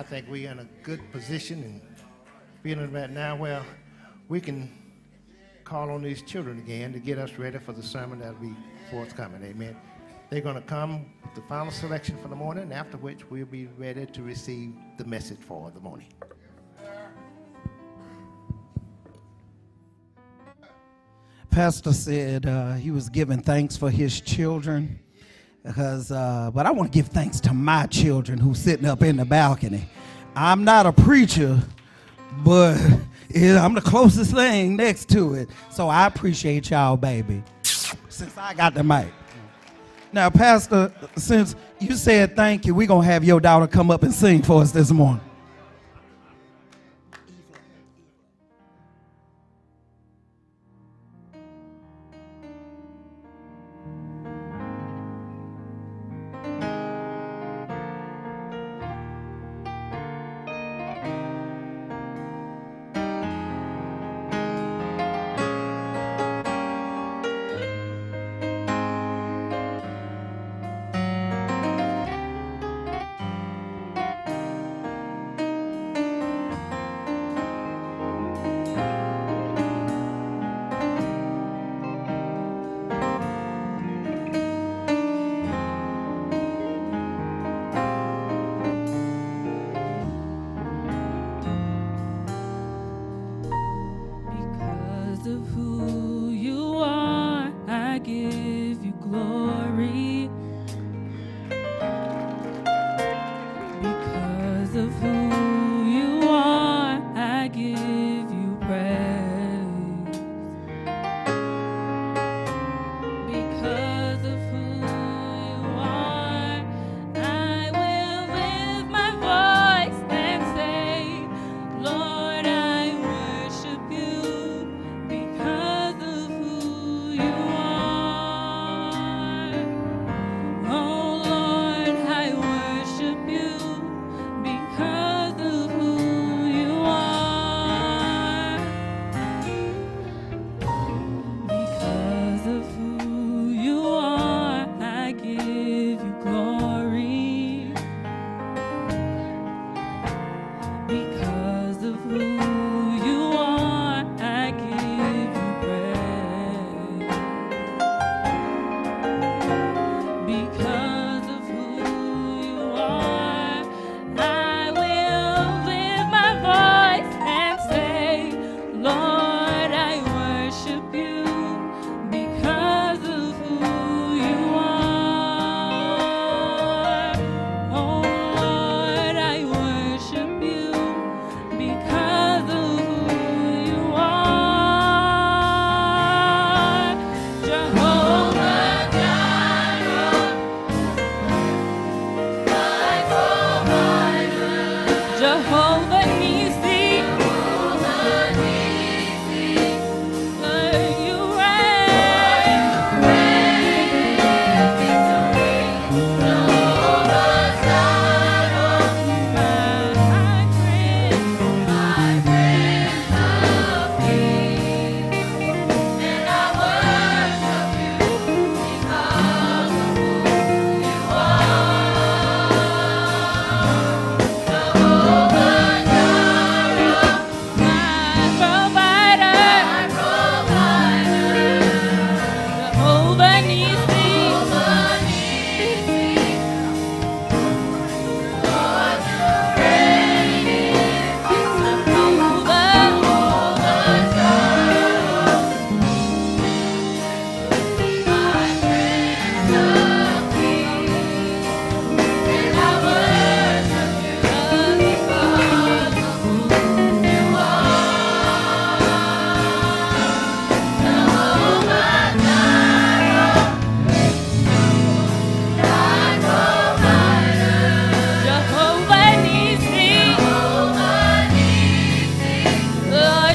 [0.05, 1.81] Think we're in a good position and
[2.63, 3.65] feeling right now well,
[4.29, 4.71] we can
[5.65, 8.55] call on these children again to get us ready for the sermon that'll be
[8.91, 9.43] forthcoming.
[9.43, 9.77] Amen.
[10.31, 13.67] They're going to come with the final selection for the morning, after which we'll be
[13.79, 16.09] ready to receive the message for the morning.
[21.51, 24.99] Pastor said uh, he was giving thanks for his children.
[25.65, 29.17] Because, uh, but I want to give thanks to my children who's sitting up in
[29.17, 29.89] the balcony.
[30.37, 31.59] I'm not a preacher,
[32.45, 32.77] but
[33.35, 35.49] I'm the closest thing next to it.
[35.71, 39.09] So I appreciate y'all, baby, since I got the mic.
[40.13, 44.03] Now, Pastor, since you said thank you, we're going to have your daughter come up
[44.03, 45.25] and sing for us this morning.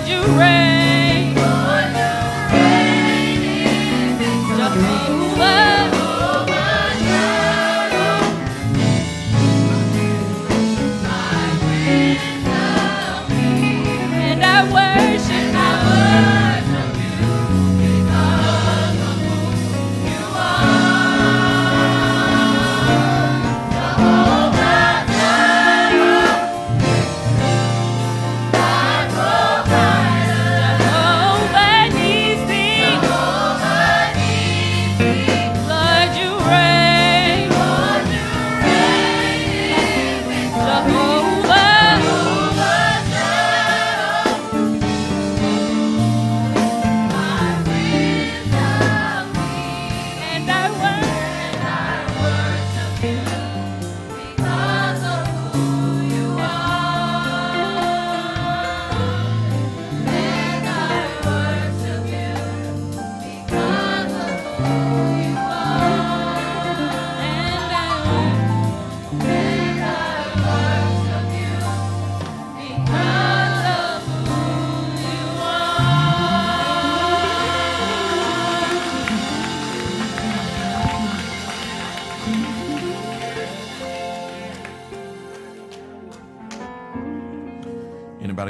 [0.09, 0.58] You reign.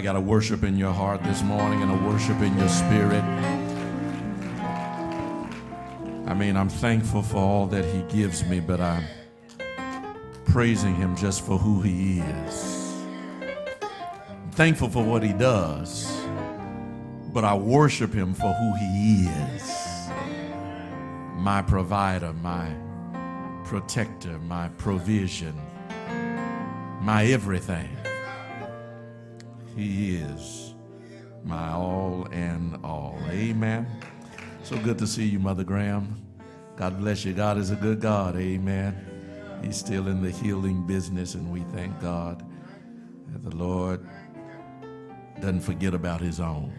[0.09, 3.23] Got a worship in your heart this morning and a worship in your spirit?
[6.25, 9.03] I mean, I'm thankful for all that He gives me, but I'm
[10.45, 13.03] praising Him just for who He is.
[14.31, 16.19] I'm thankful for what He does,
[17.31, 20.09] but I worship Him for who He is
[21.35, 22.67] my provider, my
[23.63, 25.53] protector, my provision,
[26.99, 27.98] my everything.
[29.79, 30.73] He is
[31.45, 33.17] my all and all.
[33.29, 33.87] Amen.
[34.63, 36.21] So good to see you, Mother Graham.
[36.75, 37.31] God bless you.
[37.31, 38.35] God is a good God.
[38.35, 39.59] Amen.
[39.63, 42.45] He's still in the healing business, and we thank God
[43.29, 44.05] that the Lord
[45.39, 46.73] doesn't forget about his own.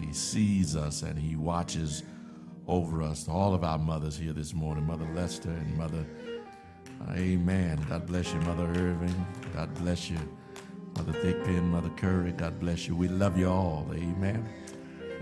[0.00, 2.04] He sees us and he watches
[2.68, 3.28] over us.
[3.28, 6.06] All of our mothers here this morning, Mother Lester and Mother,
[7.16, 7.84] Amen.
[7.88, 9.26] God bless you, Mother Irving.
[9.54, 10.18] God bless you,
[10.96, 12.32] Mother Thickpen, Mother Curry.
[12.32, 12.94] God bless you.
[12.94, 13.86] We love you all.
[13.92, 14.48] Amen.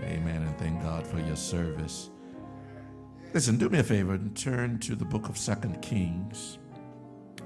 [0.03, 0.41] Amen.
[0.43, 2.09] And thank God for your service.
[3.33, 6.57] Listen, do me a favor and turn to the book of Second Kings.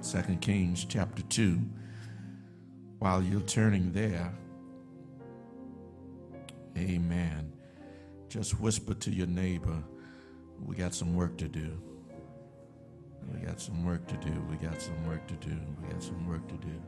[0.02, 1.60] Second Kings chapter 2.
[3.00, 4.34] While you're turning there,
[6.78, 7.54] amen.
[8.30, 9.84] Just whisper to your neighbor,
[10.64, 11.80] we got some work to do.
[13.34, 14.32] We got some work to do.
[14.50, 15.56] We got some work to do.
[15.82, 16.82] We got some work to do.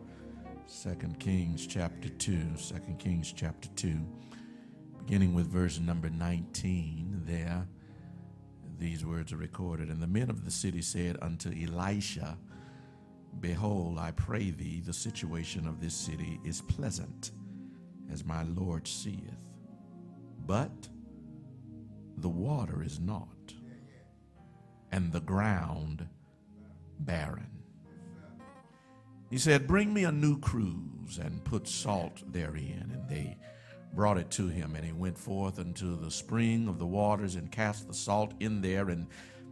[0.69, 2.57] Second Kings chapter 2.
[2.57, 3.97] Second Kings chapter 2.
[4.97, 7.65] Beginning with verse number 19 there.
[8.77, 9.87] These words are recorded.
[9.87, 12.37] And the men of the city said unto Elisha,
[13.39, 17.31] Behold, I pray thee, the situation of this city is pleasant,
[18.11, 19.37] as my Lord seeth.
[20.45, 20.89] But
[22.17, 23.53] the water is not,
[24.91, 26.05] and the ground
[26.99, 27.56] barren.
[29.29, 32.91] He said, Bring me a new cruse and put salt therein.
[32.93, 33.37] And they
[33.93, 37.51] brought it to him, and he went forth unto the spring of the waters and
[37.51, 39.07] cast the salt in there and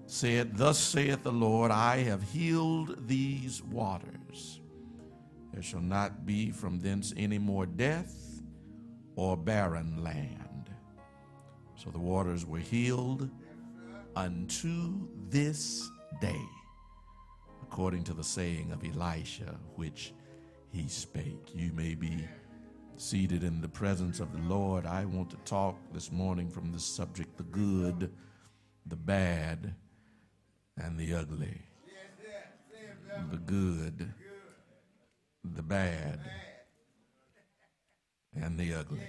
[0.05, 4.61] said, Thus saith the Lord, I have healed these waters.
[5.53, 8.41] There shall not be from thence any more death
[9.15, 10.69] or barren land.
[11.76, 13.30] So the waters were healed
[14.15, 15.89] unto this
[16.21, 16.45] day,
[17.76, 20.13] according to the saying of Elisha, which
[20.71, 21.53] he spake.
[21.53, 22.26] You may be
[22.95, 24.86] seated in the presence of the Lord.
[24.86, 28.13] I want to talk this morning from the subject the good,
[28.86, 29.76] the bad,
[30.82, 31.63] and the ugly.
[33.30, 34.13] The good,
[35.43, 36.21] the bad,
[38.41, 39.01] and the ugly.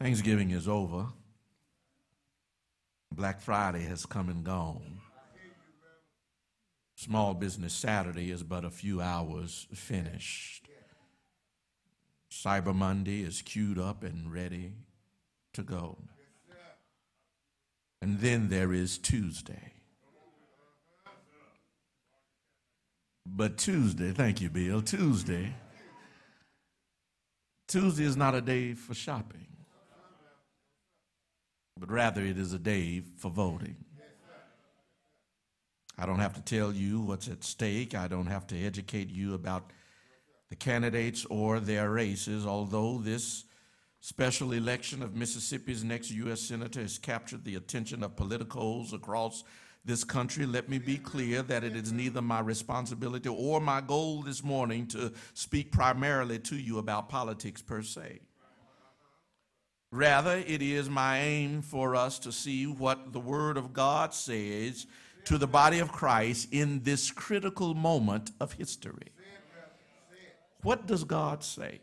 [0.00, 1.06] Thanksgiving is over.
[3.12, 4.98] Black Friday has come and gone.
[6.96, 10.68] Small Business Saturday is but a few hours finished.
[12.30, 14.72] Cyber Monday is queued up and ready
[15.52, 15.98] to go.
[18.02, 19.72] And then there is Tuesday.
[23.26, 25.54] But Tuesday, thank you, Bill, Tuesday,
[27.66, 29.46] Tuesday is not a day for shopping,
[31.78, 33.76] but rather it is a day for voting.
[35.96, 37.94] I don't have to tell you what's at stake.
[37.94, 39.70] I don't have to educate you about
[40.50, 43.44] the candidates or their races, although this
[44.00, 46.40] special election of Mississippi's next U.S.
[46.40, 49.44] Senator has captured the attention of politicos across
[49.84, 50.46] this country.
[50.46, 54.86] Let me be clear that it is neither my responsibility or my goal this morning
[54.88, 58.20] to speak primarily to you about politics per se.
[59.90, 64.86] Rather, it is my aim for us to see what the Word of God says
[65.24, 69.12] to the body of Christ in this critical moment of history.
[70.62, 71.80] What does God say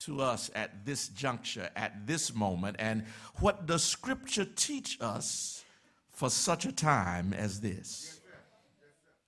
[0.00, 3.04] to us at this juncture, at this moment, and
[3.36, 5.64] what does Scripture teach us
[6.10, 8.20] for such a time as this?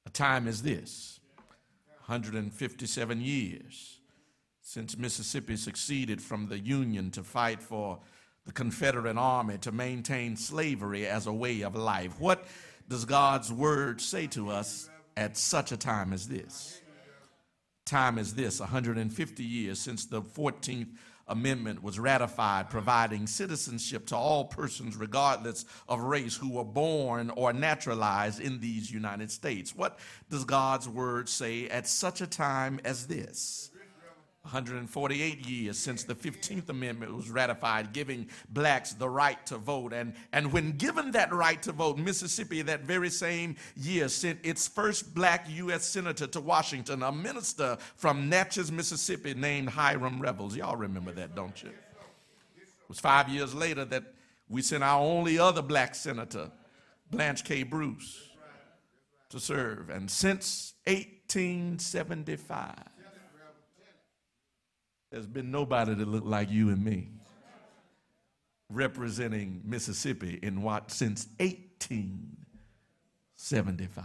[0.07, 1.21] A time as this
[2.07, 4.01] 157 years
[4.61, 7.99] since Mississippi succeeded from the Union to fight for
[8.47, 12.19] the Confederate Army to maintain slavery as a way of life.
[12.21, 12.45] What
[12.93, 16.83] does God's Word say to us at such a time as this?
[17.87, 20.89] Time as this, 150 years since the 14th
[21.27, 27.55] Amendment was ratified, providing citizenship to all persons, regardless of race, who were born or
[27.55, 29.75] naturalized in these United States.
[29.75, 33.71] What does God's Word say at such a time as this?
[34.43, 39.93] 148 years since the 15th Amendment was ratified, giving blacks the right to vote.
[39.93, 44.67] And, and when given that right to vote, Mississippi that very same year sent its
[44.67, 45.85] first black U.S.
[45.85, 50.57] Senator to Washington, a minister from Natchez, Mississippi named Hiram Revels.
[50.57, 51.69] Y'all remember that, don't you?
[51.69, 54.03] It was five years later that
[54.49, 56.51] we sent our only other black senator,
[57.11, 57.63] Blanche K.
[57.63, 58.29] Bruce,
[59.31, 59.89] to serve.
[59.89, 62.92] And since 1875,
[65.13, 67.11] there's been nobody that looked like you and me
[68.71, 74.05] representing Mississippi in what since 1875.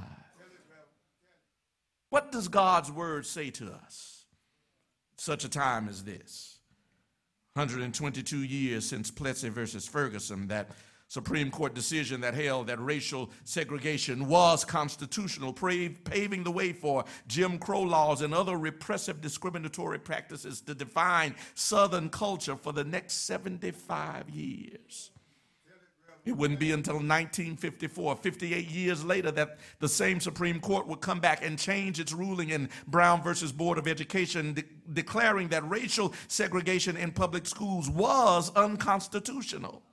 [2.10, 4.26] What does God's word say to us?
[5.18, 6.60] Such a time as this.
[7.53, 10.70] 122 years since Plessy versus Ferguson, that
[11.10, 17.58] Supreme Court decision that held that racial segregation was constitutional, paving the way for Jim
[17.58, 24.30] Crow laws and other repressive discriminatory practices to define Southern culture for the next 75
[24.30, 25.12] years.
[26.26, 31.22] It wouldn't be until 1954, 58 years later, that the same Supreme Court would come
[31.22, 36.14] back and change its ruling in Brown versus Board of Education, de declaring that racial
[36.28, 39.84] segregation in public schools was unconstitutional.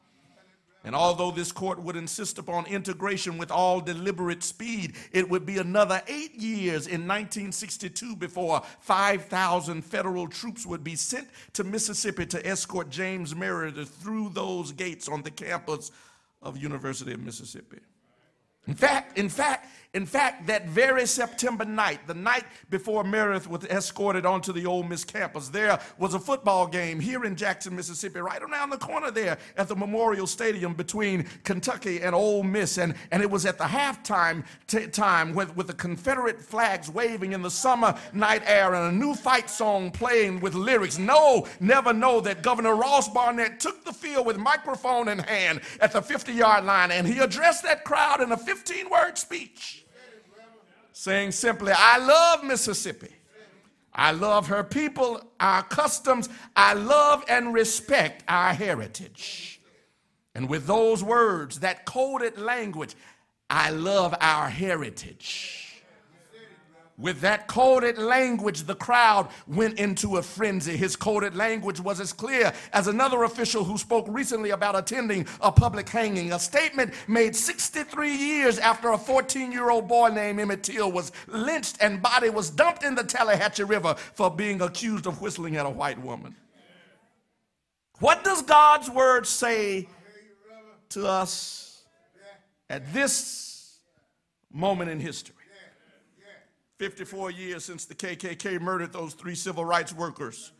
[0.85, 5.57] And although this court would insist upon integration with all deliberate speed, it would be
[5.57, 12.47] another eight years in 1962 before 5,000 federal troops would be sent to Mississippi to
[12.47, 15.91] escort James Meredith through those gates on the campus
[16.43, 17.78] of University of Mississippi.
[18.66, 23.64] In fact, in fact, in fact, that very September night, the night before Meredith was
[23.66, 28.18] escorted onto the Ole Miss campus, there was a football game here in Jackson, Mississippi,
[28.18, 32.76] right around the corner there at the Memorial Stadium between Kentucky and Ole Miss.
[32.76, 34.45] And, and it was at the halftime
[34.92, 39.14] time with, with the Confederate flags waving in the summer night air and a new
[39.14, 40.99] fight song playing with lyrics.
[40.99, 45.92] No, never know that Governor Ross Barnett took the field with microphone in hand at
[45.92, 49.84] the 50 yard line and he addressed that crowd in a 15 word speech
[51.05, 53.11] saying simply, I love Mississippi.
[53.93, 56.31] I love her people, our customs.
[56.57, 59.61] I love and respect our heritage.
[60.35, 62.95] And with those words, that coded language,
[63.51, 65.63] I love our heritage.
[66.96, 70.76] With that coded language, the crowd went into a frenzy.
[70.76, 75.50] His coded language was as clear as another official who spoke recently about attending a
[75.50, 76.33] public hanging.
[76.33, 81.11] A statement made 63 years after a 14 year old boy named Emmett Till was
[81.26, 85.66] lynched and body was dumped in the Tallahatchie River for being accused of whistling at
[85.66, 86.37] a white woman.
[87.99, 89.88] What does God's word say
[90.91, 91.83] to us
[92.71, 93.80] at this
[94.53, 95.34] moment in history?
[96.85, 100.53] 54 years since the KKK murdered those three civil rights workers.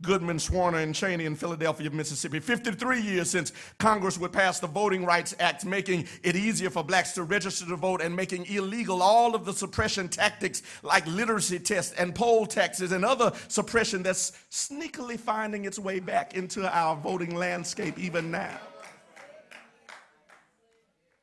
[0.00, 2.40] Goodman, Schwerner, and Chaney in Philadelphia, Mississippi.
[2.40, 7.12] 53 years since Congress would pass the Voting Rights Act, making it easier for blacks
[7.12, 11.94] to register to vote and making illegal all of the suppression tactics like literacy tests
[11.96, 17.36] and poll taxes and other suppression that's sneakily finding its way back into our voting
[17.36, 18.58] landscape even now.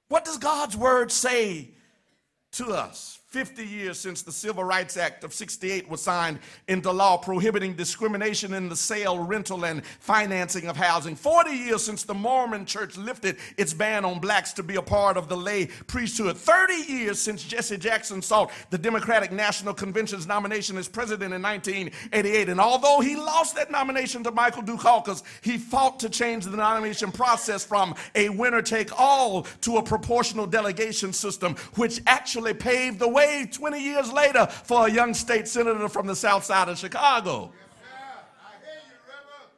[0.08, 1.72] What does God's word say
[2.54, 3.19] to us?
[3.30, 8.56] 50 years since the Civil Rights Act of 68 was signed into law prohibiting discrimination
[8.56, 11.16] in the sale, rental, and financing of housing.
[11.16, 15.16] 40 years since the Mormon church lifted its ban on blacks to be a part
[15.16, 16.38] of the lay priesthood.
[16.38, 22.50] 30 years since Jesse Jackson sought the Democratic National Convention's nomination as president in 1988.
[22.50, 27.12] And although he lost that nomination to Michael Dukakis, he fought to change the nomination
[27.12, 33.08] process from a winner take all to a proportional delegation system, which actually paved the
[33.08, 36.78] way way 20 years later for a young state senator from the south side of
[36.78, 37.52] Chicago.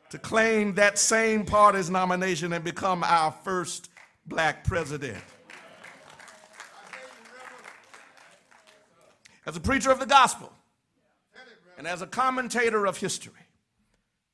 [0.10, 3.90] To claim that same party's nomination and become our first
[4.26, 5.24] black president.
[9.46, 10.52] As a preacher of the gospel
[11.78, 13.41] and as a commentator of history,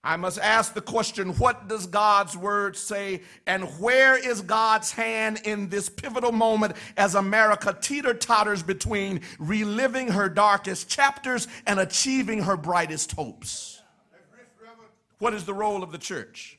[0.08, 5.42] I must ask the question what does God's word say, and where is God's hand
[5.44, 12.44] in this pivotal moment as America teeter totters between reliving her darkest chapters and achieving
[12.44, 13.82] her brightest hopes?
[15.20, 16.57] What is the role of the church?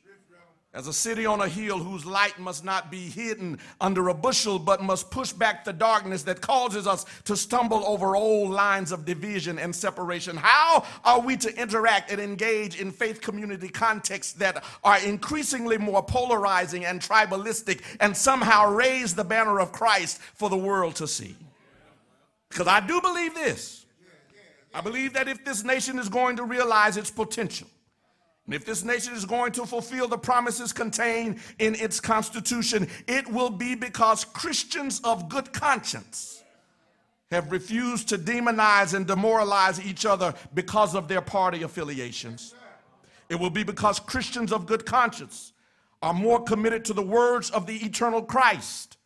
[0.75, 4.59] As a city on a hill whose light must not be hidden under a bushel,
[4.59, 9.07] but must push back the darkness that causes us to stumble over old lines of
[9.07, 10.37] division and separation.
[10.37, 16.03] How are we to interact and engage in faith community contexts that are increasingly more
[16.03, 21.35] polarizing and tribalistic and somehow raise the banner of Christ for the world to see?
[22.51, 23.87] Because I do believe this
[24.75, 27.69] I believe that if this nation is going to realize its potential,
[28.49, 33.31] and if this nation is going to fulfill the promises contained in its constitution, it
[33.31, 36.43] will be because Christians of good conscience
[37.31, 42.55] have refused to demonize and demoralize each other because of their party affiliations.
[43.29, 45.53] It will be because Christians of good conscience
[46.01, 48.97] are more committed to the words of the eternal Christ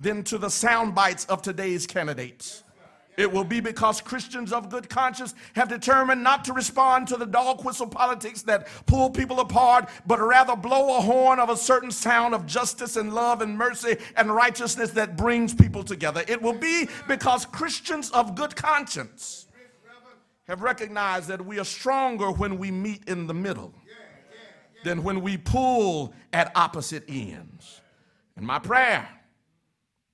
[0.00, 2.64] than to the sound bites of today's candidates.
[3.18, 7.26] It will be because Christians of good conscience have determined not to respond to the
[7.26, 11.90] dog whistle politics that pull people apart, but rather blow a horn of a certain
[11.90, 16.22] sound of justice and love and mercy and righteousness that brings people together.
[16.28, 19.46] It will be because Christians of good conscience
[20.46, 23.74] have recognized that we are stronger when we meet in the middle
[24.84, 27.80] than when we pull at opposite ends.
[28.36, 29.08] And my prayer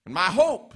[0.07, 0.75] and my hope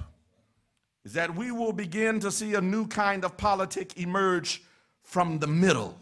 [1.05, 4.63] is that we will begin to see a new kind of politic emerge
[5.03, 5.97] from the middle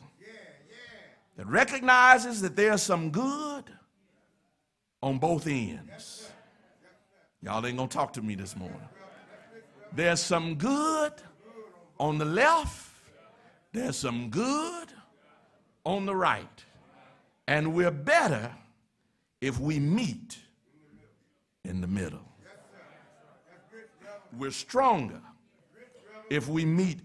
[1.36, 3.64] that recognizes that there's some good
[5.02, 6.30] on both ends.
[7.44, 8.80] Y'all ain't gonna talk to me this morning.
[9.94, 11.14] There's some good
[12.00, 12.92] on the left,
[13.72, 14.88] there's some good
[15.86, 16.66] on the right.
[17.48, 18.52] And we're better
[19.40, 20.38] if we meet
[21.64, 22.27] in the middle
[24.38, 25.22] we're stronger
[26.30, 27.00] if we meet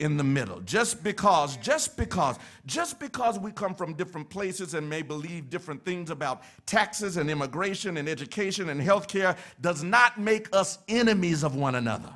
[0.00, 0.60] in the middle.
[0.60, 5.84] Just because, just because, just because we come from different places and may believe different
[5.84, 11.54] things about taxes and immigration and education and healthcare does not make us enemies of
[11.54, 12.12] one another.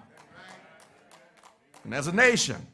[1.85, 2.67] And as a nation,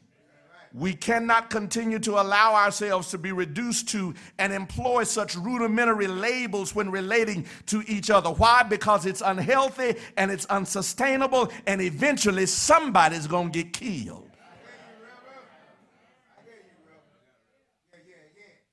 [0.73, 6.73] we cannot continue to allow ourselves to be reduced to and employ such rudimentary labels
[6.73, 8.29] when relating to each other.
[8.29, 8.63] Why?
[8.63, 14.29] Because it's unhealthy and it's unsustainable, and eventually somebody's going to get killed.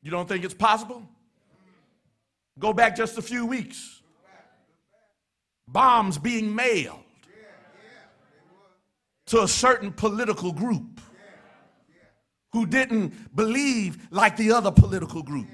[0.01, 1.03] You don't think it's possible?
[2.59, 4.01] Go back just a few weeks.
[5.67, 7.01] Bombs being mailed
[9.27, 11.01] to a certain political group
[12.53, 15.49] who didn't believe like the other political group.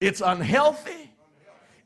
[0.00, 1.10] It's unhealthy,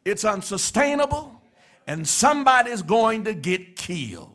[0.04, 1.40] it's unsustainable,
[1.86, 4.30] and somebody's going to get killed.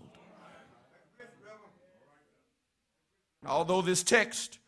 [3.45, 4.59] Although this text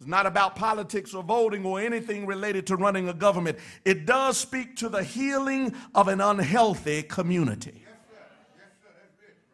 [0.00, 4.36] is not about politics or voting or anything related to running a government, it does
[4.36, 7.84] speak to the healing of an unhealthy community.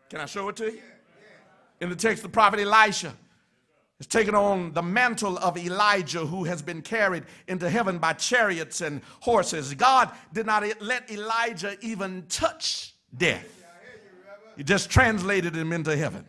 [0.08, 0.80] Can I show it to you?
[1.80, 3.14] In the text, the prophet Elisha
[3.98, 8.80] has taken on the mantle of Elijah, who has been carried into heaven by chariots
[8.80, 9.72] and horses.
[9.74, 13.46] God did not let Elijah even touch death,
[14.56, 16.26] He just translated him into heaven.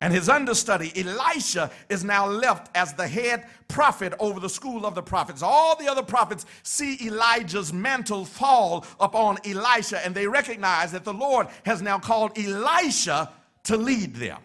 [0.00, 4.94] And his understudy, Elisha, is now left as the head prophet over the school of
[4.94, 5.42] the prophets.
[5.42, 11.14] All the other prophets see Elijah's mantle fall upon Elisha, and they recognize that the
[11.14, 13.32] Lord has now called Elisha
[13.62, 14.36] to lead them.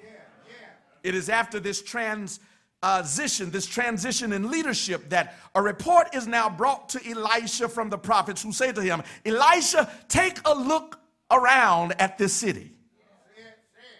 [1.03, 6.89] It is after this transition, this transition in leadership, that a report is now brought
[6.89, 10.99] to Elisha from the prophets who say to him, Elisha, take a look
[11.31, 12.71] around at this city.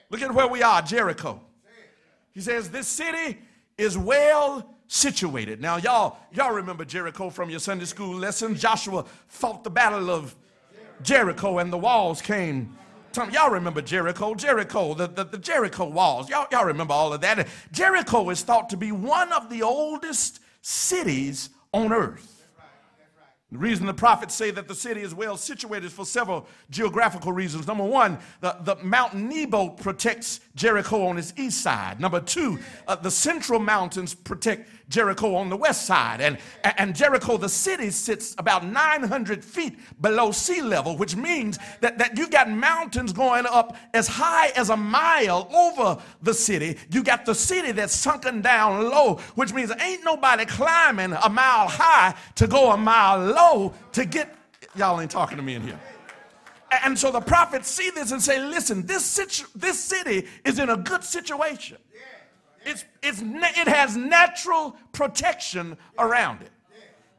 [0.09, 1.39] Look at where we are, Jericho.
[2.34, 3.38] He says, This city
[3.77, 5.61] is well situated.
[5.61, 8.55] Now, y'all, y'all remember Jericho from your Sunday school lesson.
[8.55, 10.35] Joshua fought the battle of
[11.03, 12.76] Jericho and the walls came
[13.31, 16.30] y'all remember Jericho, Jericho, the, the, the Jericho walls.
[16.30, 17.48] Y'all, y'all remember all of that.
[17.72, 22.40] Jericho is thought to be one of the oldest cities on earth.
[23.52, 27.31] The reason the prophets say that the city is well situated is for several geographical
[27.31, 27.65] reasons.
[27.65, 31.99] Number one, the, the Mount Nebo protects Jericho on its east side.
[31.99, 36.20] Number two, uh, the central mountains protect Jericho on the west side.
[36.20, 41.98] And, and Jericho, the city, sits about 900 feet below sea level, which means that,
[41.99, 46.78] that you've got mountains going up as high as a mile over the city.
[46.91, 51.68] You got the city that's sunken down low, which means ain't nobody climbing a mile
[51.68, 54.36] high to go a mile low to get.
[54.76, 55.80] Y'all ain't talking to me in here.
[56.84, 60.70] And so the prophets see this and say, listen, this, situ- this city is in
[60.70, 61.78] a good situation.
[62.65, 66.52] It's, it's, it has natural protection around it.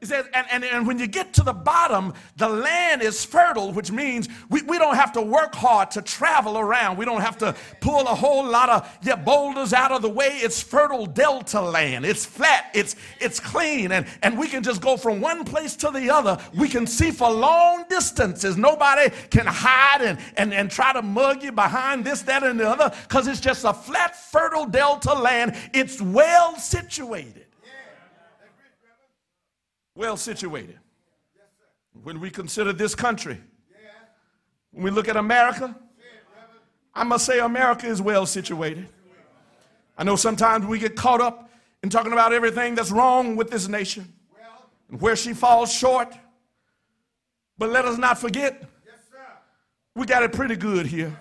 [0.00, 3.70] He says, and, and, and when you get to the bottom, the land is fertile,
[3.70, 6.96] which means we, we don't have to work hard to travel around.
[6.96, 10.28] We don't have to pull a whole lot of yeah, boulders out of the way.
[10.28, 12.06] It's fertile delta land.
[12.06, 15.90] It's flat, it's, it's clean, and, and we can just go from one place to
[15.90, 16.38] the other.
[16.54, 18.56] We can see for long distances.
[18.56, 22.66] Nobody can hide and, and, and try to mug you behind this, that, and the
[22.66, 25.54] other because it's just a flat, fertile delta land.
[25.74, 27.49] It's well situated
[29.94, 30.78] well situated.
[32.02, 33.40] When we consider this country,
[34.70, 35.76] when we look at America,
[36.94, 38.88] I must say America is well situated.
[39.98, 41.50] I know sometimes we get caught up
[41.82, 44.12] in talking about everything that's wrong with this nation
[44.88, 46.12] and where she falls short.
[47.58, 48.64] But let us not forget,
[49.94, 51.18] we got it pretty good here.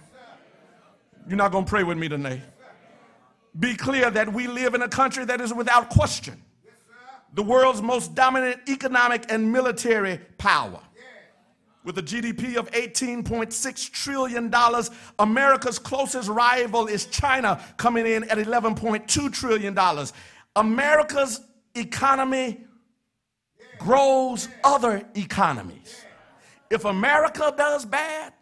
[1.28, 2.41] You're not going to pray with me tonight.
[3.60, 6.41] Be clear that we live in a country that is without question
[7.34, 10.80] the world's most dominant economic and military power.
[11.84, 14.53] With a GDP of $18.6 trillion,
[15.18, 19.77] America's closest rival is China, coming in at $11.2 trillion.
[20.56, 21.41] America's
[21.76, 22.61] economy
[23.77, 26.06] grows other economies.
[26.69, 28.34] If America does bad,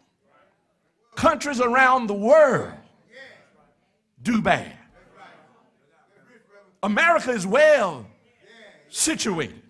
[1.14, 2.72] countries around the world
[4.22, 4.72] do bad.
[6.82, 8.06] America is well
[8.88, 9.62] situated.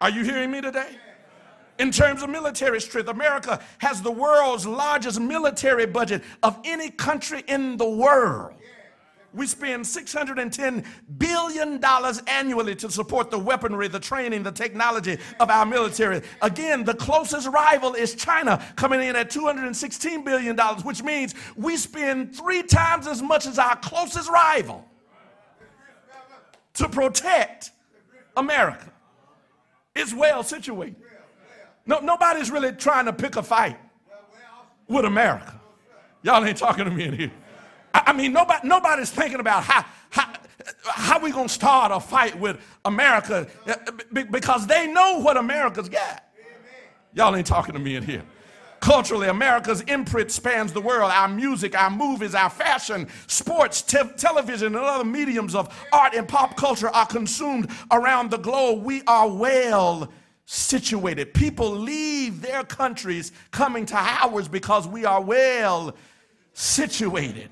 [0.00, 0.96] Are you hearing me today?
[1.78, 7.44] In terms of military strength, America has the world's largest military budget of any country
[7.46, 8.54] in the world.
[9.34, 10.84] We spend $610
[11.18, 11.84] billion
[12.26, 16.22] annually to support the weaponry, the training, the technology of our military.
[16.40, 22.34] Again, the closest rival is China, coming in at $216 billion, which means we spend
[22.34, 24.84] three times as much as our closest rival
[26.74, 27.72] to protect
[28.38, 28.90] America
[29.94, 30.96] is well situated.
[31.86, 33.78] No, nobody's really trying to pick a fight
[34.86, 35.60] with America.
[36.22, 37.32] Y'all ain't talking to me in here.
[37.94, 40.32] I, I mean, nobody, nobody's thinking about how, how,
[40.84, 43.74] how we going to start a fight with America uh,
[44.12, 46.24] because they know what America's got.
[47.14, 48.22] Y'all ain't talking to me in here.
[48.80, 51.10] Culturally, America's imprint spans the world.
[51.12, 56.28] Our music, our movies, our fashion, sports, te- television, and other mediums of art and
[56.28, 58.84] pop culture are consumed around the globe.
[58.84, 60.12] We are well
[60.44, 61.34] situated.
[61.34, 65.94] People leave their countries coming to ours because we are well
[66.52, 67.50] situated.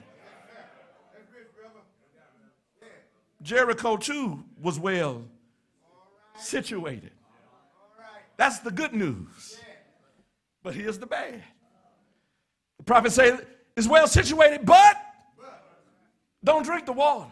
[3.43, 5.23] Jericho, too, was well
[6.39, 7.13] situated.
[8.37, 9.56] That's the good news.
[10.67, 11.45] But here's the bad.
[12.79, 14.97] The prophet said, is well situated, but
[16.43, 17.31] don't drink the water.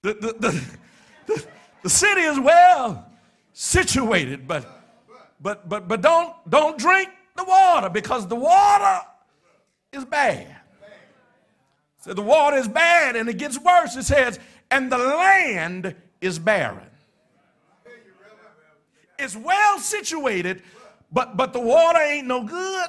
[0.00, 0.76] The, the, the,
[1.26, 1.46] the,
[1.82, 3.06] the city is well
[3.52, 4.64] situated, but
[5.38, 9.06] but but but don't don't drink the water because the water
[9.92, 10.46] is bad.
[12.00, 13.96] So the water is bad and it gets worse.
[13.96, 14.40] It says,
[14.70, 16.88] and the land is barren
[19.18, 20.62] is well situated,
[21.12, 22.88] but, but the water ain't no good.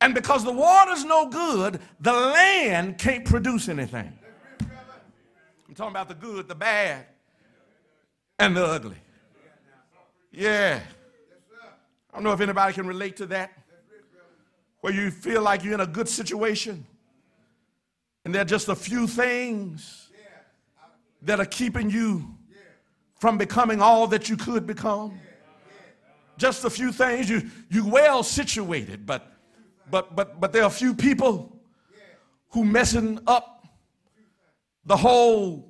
[0.00, 4.16] And because the water's no good, the land can't produce anything.
[4.60, 7.06] I'm talking about the good, the bad,
[8.38, 8.96] and the ugly.
[10.30, 10.80] Yeah.
[12.12, 13.52] I don't know if anybody can relate to that.
[14.80, 16.86] Where you feel like you're in a good situation,
[18.24, 20.10] and there are just a few things
[21.22, 22.37] that are keeping you
[23.18, 25.20] from becoming all that you could become.
[26.36, 27.28] Just a few things.
[27.28, 29.32] You you well situated, but
[29.90, 31.60] but but but there are a few people
[32.50, 33.66] who messing up
[34.86, 35.68] the whole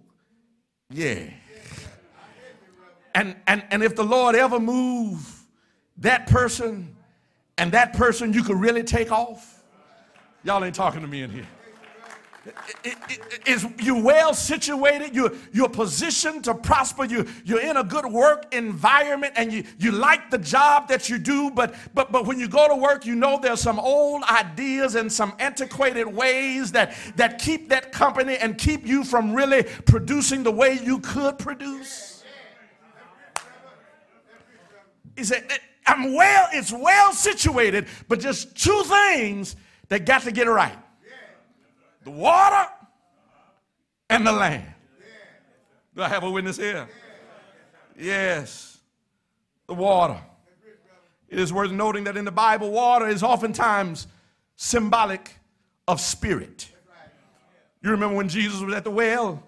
[0.90, 1.30] yeah.
[3.14, 5.42] And and and if the Lord ever move
[5.96, 6.94] that person
[7.56, 9.62] and that person you could really take off.
[10.44, 11.48] Y'all ain't talking to me in here
[13.46, 18.52] is you well situated you're, you're positioned to prosper you, you're in a good work
[18.54, 22.48] environment and you, you like the job that you do but, but, but when you
[22.48, 27.38] go to work you know there's some old ideas and some antiquated ways that, that
[27.38, 32.24] keep that company and keep you from really producing the way you could produce.
[35.16, 35.44] He said
[35.88, 39.56] i'm well it's well situated but just two things
[39.88, 40.76] that got to get right
[42.09, 42.66] the water
[44.09, 44.64] and the land.
[45.94, 46.89] Do I have a witness here?
[47.98, 48.78] Yes,
[49.66, 50.18] the water.
[51.28, 54.06] It is worth noting that in the Bible, water is oftentimes
[54.56, 55.35] symbolic
[55.86, 56.70] of spirit.
[57.82, 59.43] You remember when Jesus was at the well?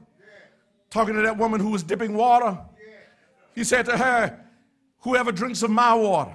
[0.90, 2.58] talking to that woman who was dipping water,
[3.54, 4.38] he said to her,
[4.98, 6.34] Whoever drinks of my water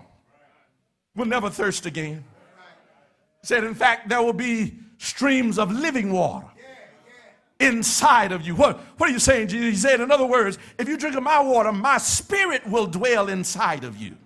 [1.13, 2.23] will never thirst again.
[3.41, 6.47] He said, In fact, there will be streams of living water
[7.59, 8.55] inside of you.
[8.55, 9.69] What, what are you saying, Jesus?
[9.69, 13.29] He said, In other words, if you drink of my water, my spirit will dwell
[13.29, 14.17] inside of you.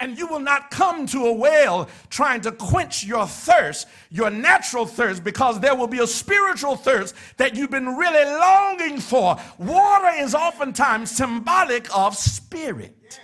[0.00, 4.86] And you will not come to a well trying to quench your thirst, your natural
[4.86, 9.36] thirst, because there will be a spiritual thirst that you've been really longing for.
[9.58, 13.20] Water is oftentimes symbolic of spirit.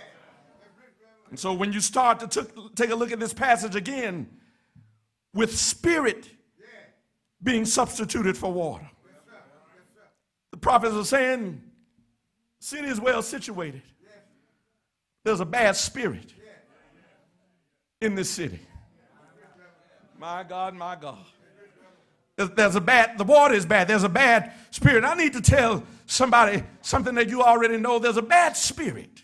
[1.29, 4.29] And so when you start to take a look at this passage again,
[5.33, 6.27] with spirit
[7.41, 8.89] being substituted for water,
[10.51, 11.61] the prophets are saying,
[12.59, 13.81] city is well situated.
[15.23, 16.33] There's a bad spirit
[18.01, 18.59] in this city.
[20.17, 21.25] My God, my God.
[22.35, 23.87] There's a bad, the water is bad.
[23.87, 25.03] There's a bad spirit.
[25.03, 27.99] I need to tell somebody something that you already know.
[27.99, 29.23] There's a bad spirit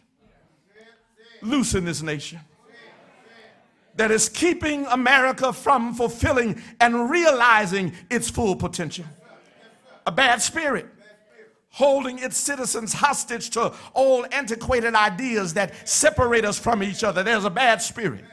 [1.42, 2.40] loose in this nation
[3.96, 9.06] that is keeping America from fulfilling and realizing its full potential.
[10.06, 10.88] A bad spirit
[11.72, 17.22] holding its citizens hostage to old antiquated ideas that separate us from each other.
[17.22, 18.24] There's a bad spirit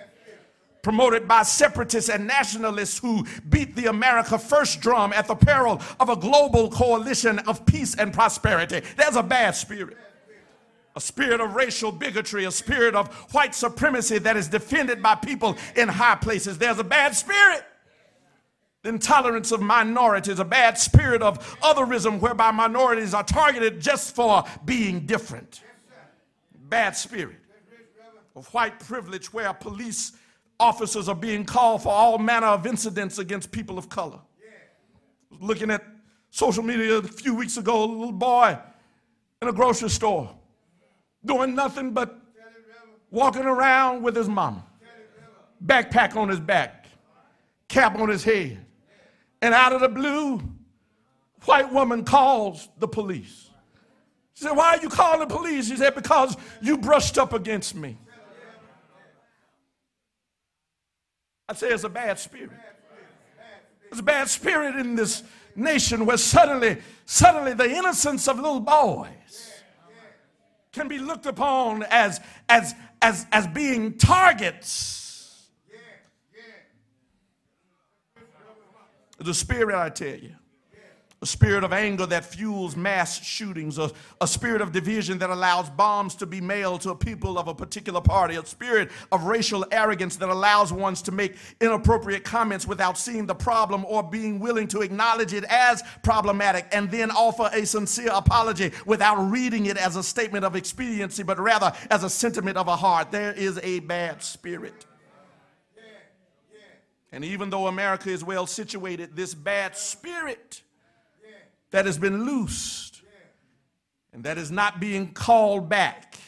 [0.83, 6.09] promoted by separatists and nationalists who beat the America First drum at the peril of
[6.09, 8.83] a global coalition of peace and prosperity.
[8.97, 9.97] There's a bad spirit.
[10.95, 15.57] A spirit of racial bigotry, a spirit of white supremacy that is defended by people
[15.75, 16.59] in high places.
[16.59, 17.65] There's a bad spirit.
[18.83, 24.45] The intolerance of minorities, a bad spirit of otherism whereby minorities are targeted just for
[24.65, 25.63] being different.
[26.69, 27.37] Bad spirit
[28.35, 30.13] of white privilege where police
[30.59, 34.19] officers are being called for all manner of incidents against people of color.
[35.41, 35.83] Looking at
[36.31, 38.59] social media a few weeks ago, a little boy
[39.41, 40.35] in a grocery store
[41.25, 42.19] doing nothing but
[43.11, 44.65] walking around with his mama,
[45.65, 46.87] backpack on his back,
[47.69, 48.65] cap on his head.
[49.41, 50.41] And out of the blue,
[51.45, 53.51] white woman calls the police.
[54.35, 55.69] She said, Why are you calling the police?
[55.69, 57.99] She said, Because you brushed up against me.
[61.49, 62.51] I say it's a bad spirit.
[63.91, 65.23] It's a bad spirit in this
[65.55, 69.52] nation where suddenly, suddenly the innocence of little boys
[70.73, 74.99] can be looked upon as, as, as, as being targets.
[79.19, 80.35] The spirit, I tell you
[81.23, 83.91] a spirit of anger that fuels mass shootings, a,
[84.21, 88.01] a spirit of division that allows bombs to be mailed to people of a particular
[88.01, 93.25] party, a spirit of racial arrogance that allows ones to make inappropriate comments without seeing
[93.25, 98.11] the problem or being willing to acknowledge it as problematic and then offer a sincere
[98.13, 102.67] apology without reading it as a statement of expediency, but rather as a sentiment of
[102.67, 103.13] a heart.
[103.13, 104.87] There is a bad spirit.
[107.13, 110.63] And even though America is well situated, this bad spirit
[111.73, 113.03] that has been loosed
[114.13, 116.19] and that is not being called back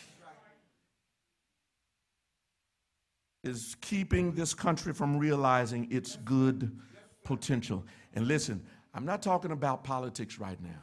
[3.44, 6.76] is keeping this country from realizing its good
[7.24, 7.84] potential.
[8.14, 8.64] And listen,
[8.94, 10.82] I'm not talking about politics right now.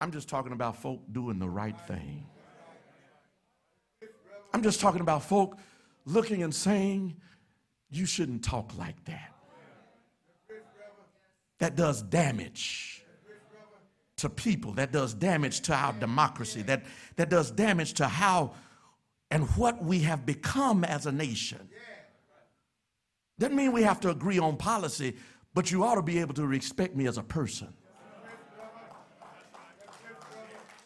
[0.00, 2.26] I'm just talking about folk doing the right thing.
[4.52, 5.56] I'm just talking about folk
[6.04, 7.16] looking and saying,
[7.90, 9.32] you shouldn't talk like that.
[11.58, 12.95] That does damage
[14.16, 16.84] to people, that does damage to our democracy, that,
[17.16, 18.52] that does damage to how
[19.30, 21.68] and what we have become as a nation.
[23.38, 25.16] Doesn't mean we have to agree on policy,
[25.52, 27.68] but you ought to be able to respect me as a person.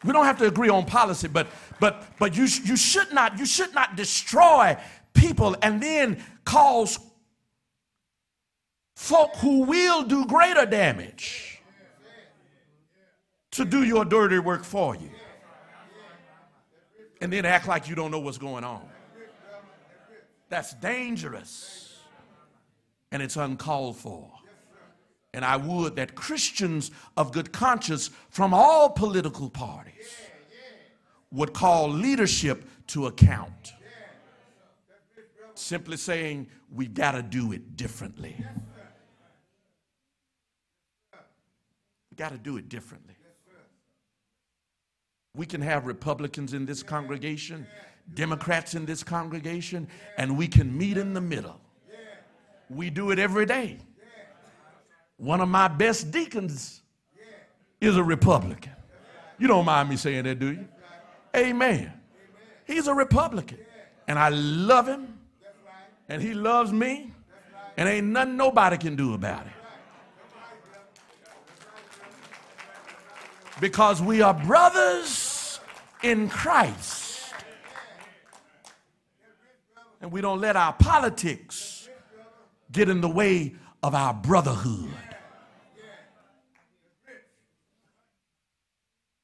[0.03, 1.47] We don't have to agree on policy, but
[1.79, 4.77] but but you you should not you should not destroy
[5.13, 6.99] people and then cause
[8.97, 11.50] folk who will do greater damage
[13.53, 15.11] to do your dirty work for you.
[17.21, 18.89] And then act like you don't know what's going on.
[20.49, 21.99] That's dangerous.
[23.13, 24.31] And it's uncalled for.
[25.33, 30.17] And I would that Christians of good conscience from all political parties
[31.31, 33.73] would call leadership to account.
[35.55, 38.35] Simply saying, we've got to do it differently.
[42.11, 43.15] We've got to do it differently.
[45.41, 47.67] We can have Republicans in this congregation,
[48.13, 49.89] Democrats in this congregation,
[50.19, 51.59] and we can meet in the middle.
[52.69, 53.79] We do it every day.
[55.17, 56.83] One of my best deacons
[57.81, 58.75] is a Republican.
[59.39, 60.69] You don't mind me saying that, do you?
[61.35, 61.91] Amen.
[62.67, 63.61] He's a Republican.
[64.09, 65.21] And I love him.
[66.11, 67.15] And he loves me.
[67.79, 69.53] And ain't nothing nobody can do about it.
[73.59, 75.30] Because we are brothers
[76.03, 77.35] in Christ.
[80.01, 81.89] And we don't let our politics
[82.73, 84.91] get in the way of our brotherhood.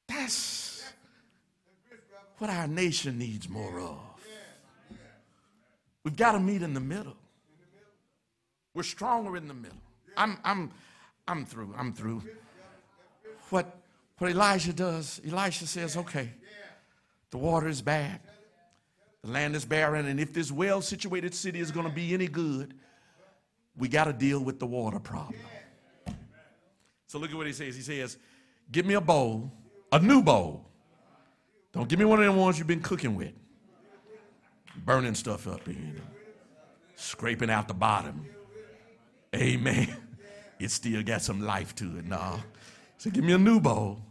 [0.07, 0.83] That's
[2.37, 3.97] what our nation needs more of.
[6.03, 7.15] We've got to meet in the middle.
[8.73, 9.77] We're stronger in the middle.
[10.15, 10.71] I'm, I'm,
[11.27, 11.73] I'm through.
[11.77, 12.21] I'm through.
[13.49, 13.79] What,
[14.19, 16.29] what Elijah does, Elisha says, okay,
[17.31, 18.19] the water is bad.
[19.23, 22.27] The land is barren, and if this well situated city is going to be any
[22.27, 22.73] good,
[23.75, 25.39] we got to deal with the water problem.
[27.07, 27.75] So look at what he says.
[27.75, 28.17] He says,
[28.71, 29.51] Give me a bowl,
[29.91, 30.65] a new bowl.
[31.71, 33.33] Don't give me one of them ones you've been cooking with,
[34.85, 36.01] burning stuff up in,
[36.95, 38.25] scraping out the bottom.
[39.35, 39.95] Amen.
[40.59, 42.05] It still got some life to it.
[42.05, 42.39] No.
[42.97, 44.01] So give me a new bowl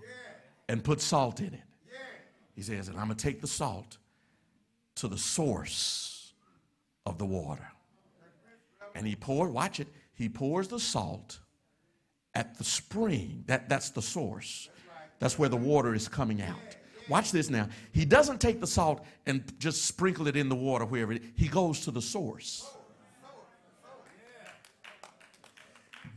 [0.68, 1.65] and put salt in it.
[2.56, 3.98] He says, I'm going to take the salt
[4.96, 6.32] to the source
[7.04, 7.68] of the water.
[8.94, 11.38] And he poured, watch it, he pours the salt
[12.34, 13.44] at the spring.
[13.46, 14.70] That, that's the source.
[15.18, 16.56] That's where the water is coming out.
[17.10, 17.68] Watch this now.
[17.92, 21.48] He doesn't take the salt and just sprinkle it in the water wherever it, he
[21.48, 22.66] goes to the source.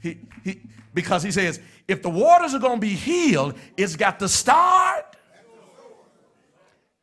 [0.02, 0.62] He, he,
[0.94, 5.09] because he says, if the waters are going to be healed, it's got to start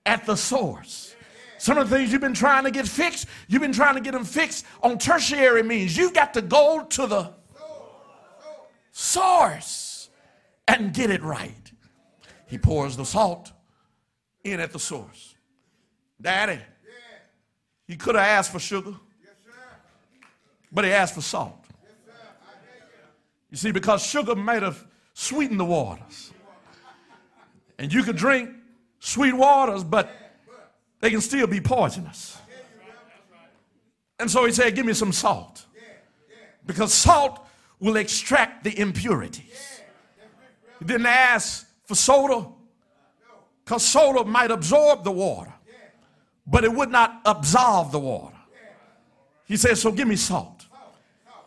[0.07, 1.15] at the source.
[1.59, 4.13] Some of the things you've been trying to get fixed, you've been trying to get
[4.13, 5.97] them fixed on tertiary means.
[5.97, 7.33] You've got to go to the
[8.93, 10.09] source
[10.69, 11.73] and get it right.
[12.47, 13.53] He pours the salt
[14.45, 15.35] in at the source.
[16.21, 16.61] Daddy,
[17.87, 18.95] he could have asked for sugar,
[20.71, 21.65] but he asked for salt.
[23.51, 26.33] You see, because sugar might have sweetened the waters.
[27.79, 28.51] And you could drink
[29.07, 30.11] sweet waters, but
[31.01, 32.39] they can still be poisonous.
[34.19, 35.65] And so he said, Give me some salt.
[36.65, 37.47] Because salt
[37.79, 39.81] will extract the impurities.
[40.81, 42.49] He didn't ask for soda,
[43.65, 45.53] because soda might absorb the water,
[46.47, 48.35] but it would not absolve the water.
[49.47, 50.67] He said, So give me salt.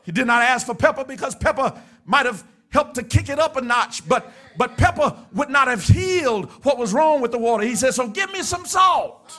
[0.03, 3.55] He did not ask for pepper because pepper might have helped to kick it up
[3.55, 7.63] a notch, but, but pepper would not have healed what was wrong with the water.
[7.63, 9.31] He said, So give me some salt.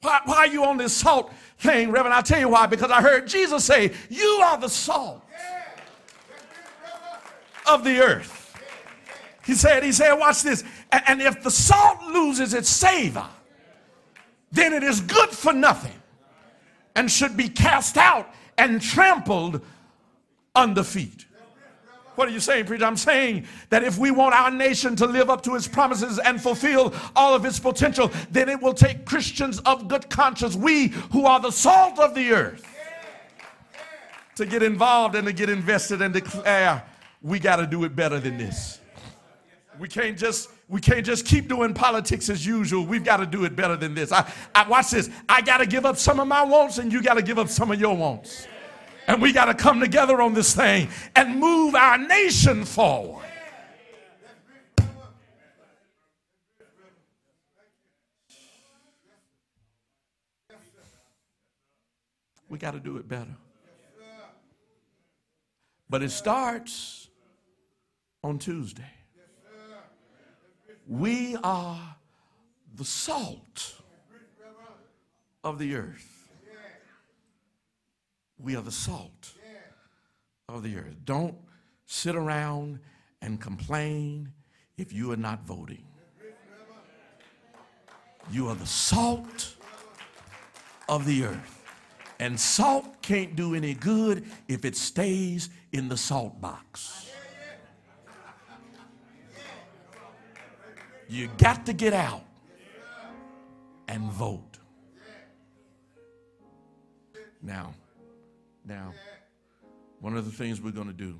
[0.00, 2.14] Why, why are you on this salt thing, Reverend?
[2.14, 2.66] I'll tell you why.
[2.66, 5.22] Because I heard Jesus say, You are the salt
[7.66, 8.40] of the earth.
[9.46, 10.64] He said, He said, watch this.
[10.90, 13.26] And, if the salt loses its savor,
[14.52, 16.00] then it is good for nothing
[16.94, 19.60] and should be cast out and trampled
[20.54, 21.26] under feet.
[22.14, 22.84] What are you saying, preacher?
[22.84, 26.40] I'm saying that if we want our nation to live up to its promises and
[26.40, 31.26] fulfill all of its potential, then it will take Christians of good conscience, we who
[31.26, 32.64] are the salt of the earth,
[34.36, 36.84] to get involved and to get invested and declare
[37.22, 38.80] we got to do it better than this.
[39.78, 42.86] We can't just we can't just keep doing politics as usual.
[42.86, 44.12] We've got to do it better than this.
[44.12, 45.10] I, I watch this.
[45.28, 47.48] I got to give up some of my wants, and you got to give up
[47.48, 48.46] some of your wants.
[49.06, 53.24] And we got to come together on this thing and move our nation forward.
[62.48, 63.36] We got to do it better.
[65.90, 67.08] But it starts
[68.22, 68.82] on Tuesday.
[70.86, 71.96] We are
[72.74, 73.74] the salt
[75.42, 76.13] of the earth.
[78.44, 79.32] We are the salt
[80.50, 80.96] of the earth.
[81.06, 81.34] Don't
[81.86, 82.78] sit around
[83.22, 84.34] and complain
[84.76, 85.82] if you are not voting.
[88.30, 89.54] You are the salt
[90.90, 91.62] of the earth.
[92.20, 97.10] And salt can't do any good if it stays in the salt box.
[101.08, 102.24] You got to get out
[103.88, 104.58] and vote.
[107.42, 107.74] Now,
[108.64, 108.92] now,
[110.00, 111.18] one of the things we're going to do,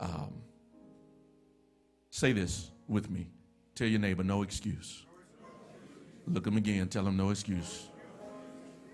[0.00, 0.32] um,
[2.10, 3.28] say this with me.
[3.74, 5.06] Tell your neighbor, no excuse.
[6.26, 7.88] Look him again, tell him no excuse.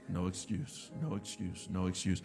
[0.09, 2.23] No excuse, no excuse, no excuse.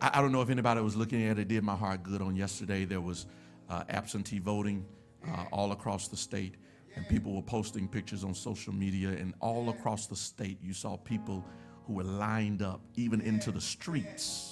[0.00, 2.36] I, I, don't know if anybody was looking at it, did my heart good on
[2.36, 2.84] yesterday.
[2.84, 3.26] There was
[3.70, 4.84] uh, absentee voting
[5.26, 6.56] uh, all across the state.
[6.94, 10.98] And people were posting pictures on social media, and all across the state, you saw
[10.98, 11.42] people
[11.86, 14.51] who were lined up, even into the streets,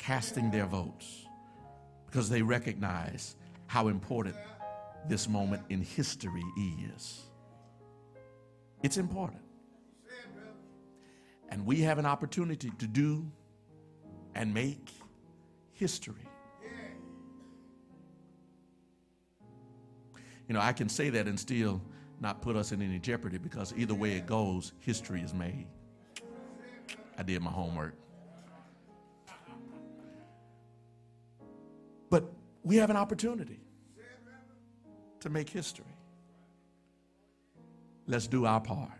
[0.00, 1.26] casting their votes
[2.06, 3.36] because they recognize
[3.66, 4.34] how important
[5.06, 6.42] this moment in history
[6.96, 7.20] is.
[8.82, 9.42] It's important.
[11.50, 13.30] And we have an opportunity to do
[14.34, 14.88] and make
[15.74, 16.26] history.
[20.48, 21.80] You know, I can say that and still
[22.20, 25.66] not put us in any jeopardy because either way it goes, history is made.
[27.18, 27.99] I did my homework.
[32.10, 32.24] But
[32.64, 33.60] we have an opportunity
[35.20, 35.84] to make history.
[38.06, 38.90] Let's do our part.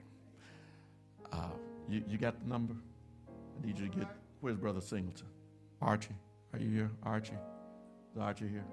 [1.32, 1.50] Uh,
[1.88, 2.74] you, you got the number?
[3.28, 4.08] I need you to get,
[4.40, 5.26] where's Brother Singleton?
[5.82, 6.14] Archie,
[6.52, 6.90] are you here?
[7.02, 7.38] Archie?
[8.14, 8.64] Is Archie here?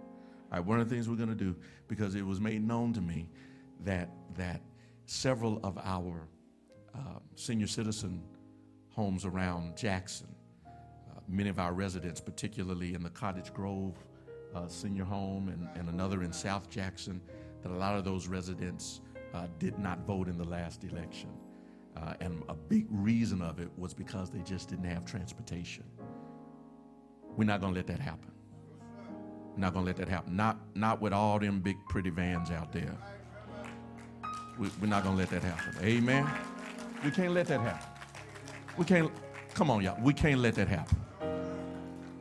[0.51, 1.55] All right, one of the things we're going to do,
[1.87, 3.29] because it was made known to me
[3.83, 4.61] that, that
[5.05, 6.27] several of our
[6.93, 8.23] uh, senior citizen
[8.89, 10.27] homes around Jackson,
[10.65, 13.95] uh, many of our residents, particularly in the Cottage Grove
[14.57, 17.21] uh, senior home and, and another in South Jackson,
[17.61, 19.01] that a lot of those residents
[19.33, 21.29] uh, did not vote in the last election.
[21.95, 25.83] Uh, and a big reason of it was because they just didn't have transportation.
[27.35, 28.31] We're not going to let that happen.
[29.53, 30.35] We're not going to let that happen.
[30.35, 32.95] Not, not with all them big, pretty vans out there.
[34.59, 35.83] We, we're not going to let that happen.
[35.83, 36.27] Amen.
[37.03, 37.87] We can't let that happen.
[38.77, 39.11] We can't,
[39.53, 39.99] come on, y'all.
[40.01, 40.97] We can't let that happen.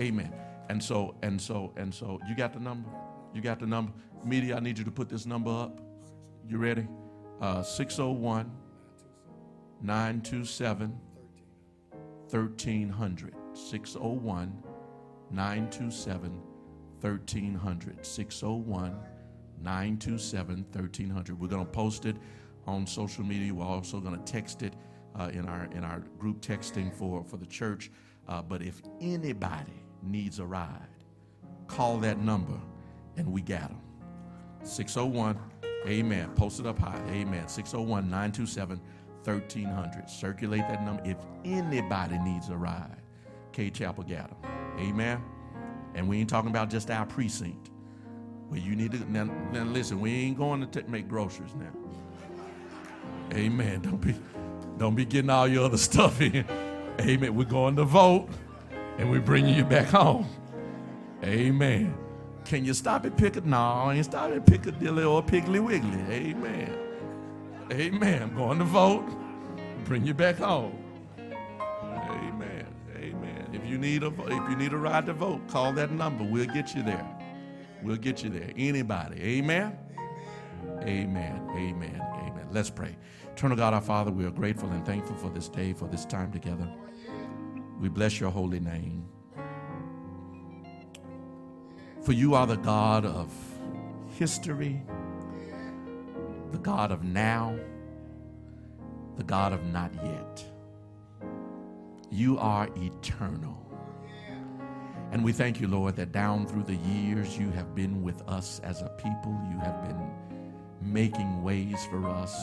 [0.00, 0.32] Amen.
[0.68, 2.88] And so, and so, and so, you got the number?
[3.34, 3.93] You got the number?
[4.24, 5.80] Media, I need you to put this number up.
[6.48, 6.86] You ready?
[7.40, 8.51] Uh, 601
[9.82, 10.98] 927
[12.30, 13.34] 1300.
[13.55, 14.62] 601
[15.30, 16.43] 927
[17.01, 18.06] 1300.
[18.06, 18.98] 601
[19.62, 21.40] 927 1300.
[21.40, 22.16] We're going to post it
[22.66, 23.55] on social media.
[23.55, 24.74] We're also going to text it
[25.18, 27.90] uh, in, our, in our group texting for, for the church.
[28.28, 30.88] Uh, but if anybody needs a ride,
[31.66, 32.58] call that number
[33.16, 33.80] and we got them.
[34.62, 35.38] 601,
[35.86, 36.30] amen.
[36.34, 37.48] Post it up high, amen.
[37.48, 38.80] 601 927
[39.24, 40.08] 1300.
[40.08, 41.02] Circulate that number.
[41.04, 42.96] If anybody needs a ride,
[43.52, 45.22] Cade Chapel got them, amen.
[45.94, 47.70] And we ain't talking about just our precinct.
[48.48, 51.72] Well, you need to, now, now listen, we ain't going to t- make groceries now.
[53.32, 53.80] Amen.
[53.82, 54.14] Don't be,
[54.78, 56.44] don't be getting all your other stuff in.
[57.00, 57.34] Amen.
[57.34, 58.28] We're going to vote
[58.98, 60.28] and we're bringing you back home.
[61.24, 61.97] Amen.
[62.44, 63.51] Can you stop at Piccadilly?
[63.51, 66.01] No, I ain't stop at Piccadilly or Piggly Wiggly.
[66.10, 66.78] Amen.
[67.73, 68.23] Amen.
[68.23, 69.05] I'm going to vote.
[69.85, 70.78] Bring you back home.
[71.18, 72.66] Amen.
[72.97, 73.48] Amen.
[73.52, 76.24] If you need a if you need a ride to vote, call that number.
[76.24, 77.06] We'll get you there.
[77.82, 78.51] We'll get you there.
[78.56, 79.20] Anybody.
[79.20, 79.77] Amen.
[80.82, 81.51] Amen.
[81.51, 82.01] Amen.
[82.01, 82.47] Amen.
[82.52, 82.97] Let's pray.
[83.32, 86.32] Eternal God, our Father, we are grateful and thankful for this day, for this time
[86.32, 86.68] together.
[87.81, 89.05] We bless your holy name.
[92.03, 93.32] For you are the God of
[94.11, 94.82] history,
[96.53, 97.59] the God of now,
[99.16, 100.44] the God of not yet.
[102.11, 103.62] You are eternal.
[105.11, 108.61] And we thank you, Lord, that down through the years you have been with us
[108.62, 109.39] as a people.
[109.51, 110.11] You have been
[110.81, 112.40] making ways for us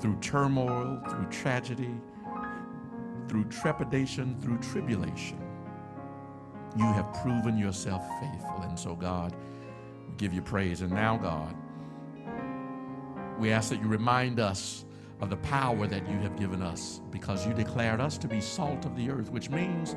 [0.00, 1.94] through turmoil, through tragedy,
[3.28, 5.40] through trepidation, through tribulation.
[6.76, 8.62] You have proven yourself faithful.
[8.62, 9.34] And so, God,
[10.08, 10.82] we give you praise.
[10.82, 11.54] And now, God,
[13.38, 14.84] we ask that you remind us
[15.20, 18.84] of the power that you have given us because you declared us to be salt
[18.84, 19.96] of the earth, which means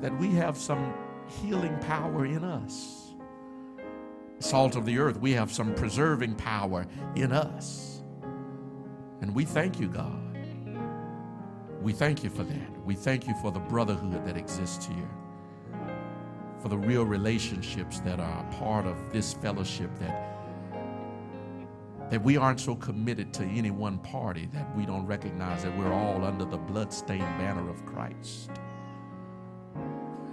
[0.00, 0.94] that we have some
[1.42, 3.12] healing power in us.
[4.38, 8.00] Salt of the earth, we have some preserving power in us.
[9.20, 10.29] And we thank you, God.
[11.80, 12.84] We thank you for that.
[12.84, 15.10] We thank you for the brotherhood that exists here,
[16.60, 20.26] for the real relationships that are part of this fellowship that
[22.10, 25.92] that we aren't so committed to any one party that we don't recognize that we're
[25.92, 28.50] all under the bloodstained banner of Christ.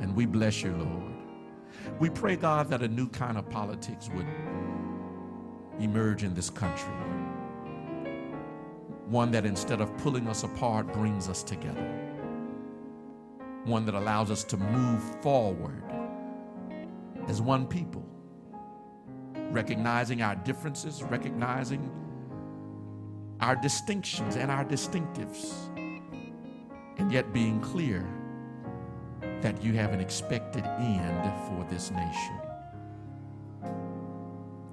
[0.01, 1.13] And we bless you, Lord.
[1.99, 4.25] We pray, God, that a new kind of politics would
[5.79, 6.93] emerge in this country.
[9.09, 11.87] One that instead of pulling us apart, brings us together.
[13.63, 15.83] One that allows us to move forward
[17.27, 18.05] as one people,
[19.51, 21.91] recognizing our differences, recognizing
[23.39, 25.53] our distinctions and our distinctives,
[26.97, 28.05] and yet being clear
[29.41, 32.39] that you have an expected end for this nation.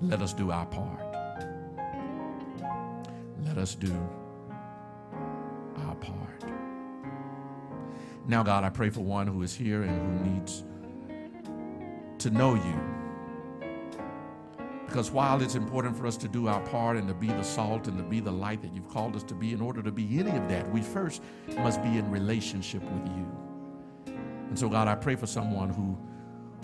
[0.00, 1.00] let us do our part.
[3.44, 3.92] Let us do
[5.94, 6.44] our part.
[8.26, 10.64] Now, God, I pray for one who is here and who needs
[12.18, 12.80] to know you.
[14.86, 17.88] Because while it's important for us to do our part and to be the salt
[17.88, 20.18] and to be the light that you've called us to be, in order to be
[20.18, 21.22] any of that, we first
[21.58, 23.26] must be in relationship with you.
[24.06, 25.98] And so, God, I pray for someone who,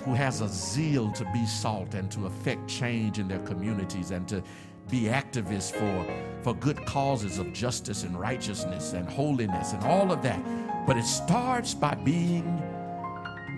[0.05, 4.29] who has a zeal to be salt and to affect change in their communities and
[4.29, 4.43] to
[4.91, 10.23] be activists for, for good causes of justice and righteousness and holiness and all of
[10.23, 10.41] that.
[10.87, 12.47] But it starts by being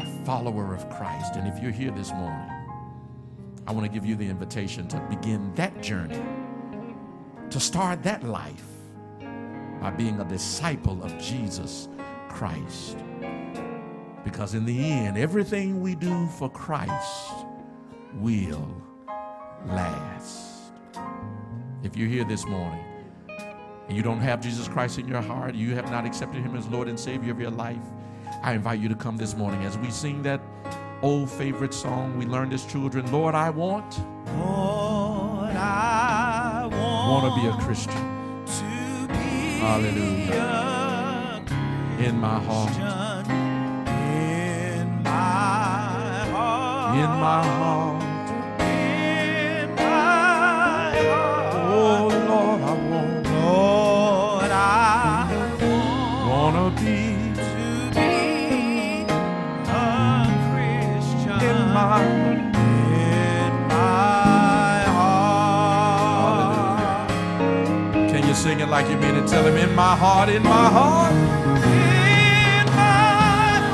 [0.01, 1.37] a follower of Christ.
[1.37, 2.51] And if you're here this morning,
[3.67, 6.21] I want to give you the invitation to begin that journey,
[7.51, 8.65] to start that life
[9.81, 11.89] by being a disciple of Jesus
[12.29, 12.99] Christ.
[14.25, 17.33] Because in the end, everything we do for Christ
[18.15, 18.83] will
[19.67, 20.52] last.
[21.83, 22.85] If you're here this morning
[23.89, 26.69] and you don't have Jesus Christ in your heart, you have not accepted Him as
[26.69, 27.83] Lord and Savior of your life,
[28.41, 30.41] I invite you to come this morning as we sing that
[31.03, 33.99] old favorite song we learned as children Lord, I want.
[34.39, 38.45] Lord, I want, want to be a Christian.
[38.47, 41.43] To be Hallelujah.
[41.99, 42.77] In my heart.
[43.89, 45.11] In my
[46.31, 46.97] heart.
[46.97, 48.02] In my heart.
[68.73, 69.29] Like you mean it?
[69.29, 71.13] Tell him in my heart, in my heart.
[71.13, 71.19] In
[72.75, 73.65] my heart.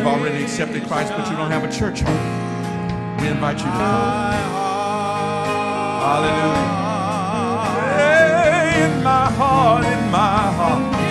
[0.06, 3.18] You've already accepted Christ, but you don't have a church home.
[3.18, 3.80] We invite you to come.
[6.06, 6.62] Hallelujah.
[8.86, 11.05] In my heart, in my heart.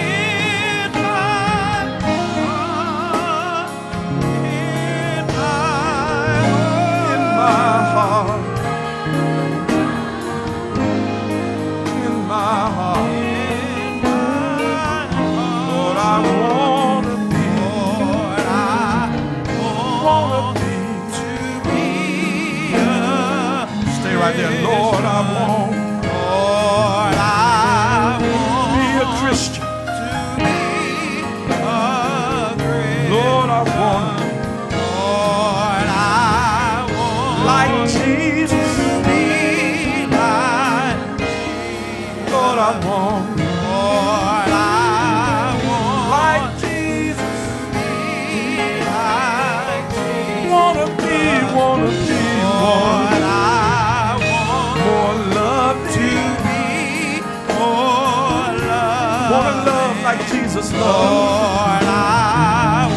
[60.65, 61.85] Jesus Lord.
[61.85, 62.89] I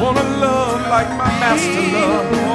[0.00, 2.51] want Wanna love like my master loved.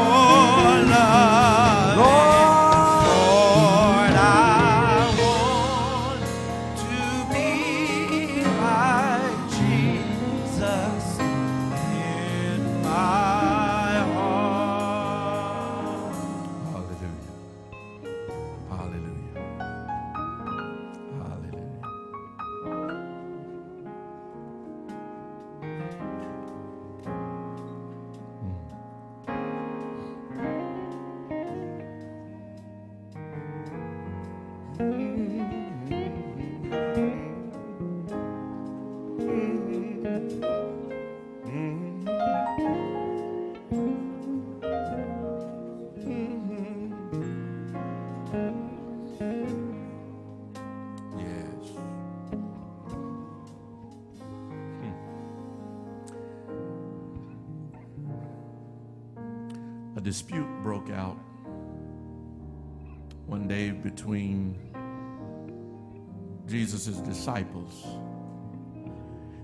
[66.68, 67.86] Jesus' disciples.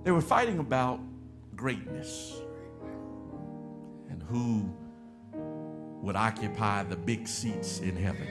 [0.03, 0.99] They were fighting about
[1.55, 2.41] greatness
[4.09, 4.69] and who
[6.01, 8.27] would occupy the big seats in heaven.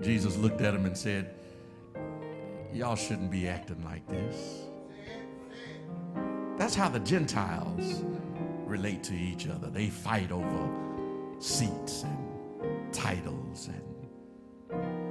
[0.00, 1.34] Jesus looked at him and said,
[2.72, 4.62] Y'all shouldn't be acting like this.
[6.56, 8.02] That's how the Gentiles
[8.64, 9.68] relate to each other.
[9.68, 10.70] They fight over
[11.40, 13.83] seats and titles and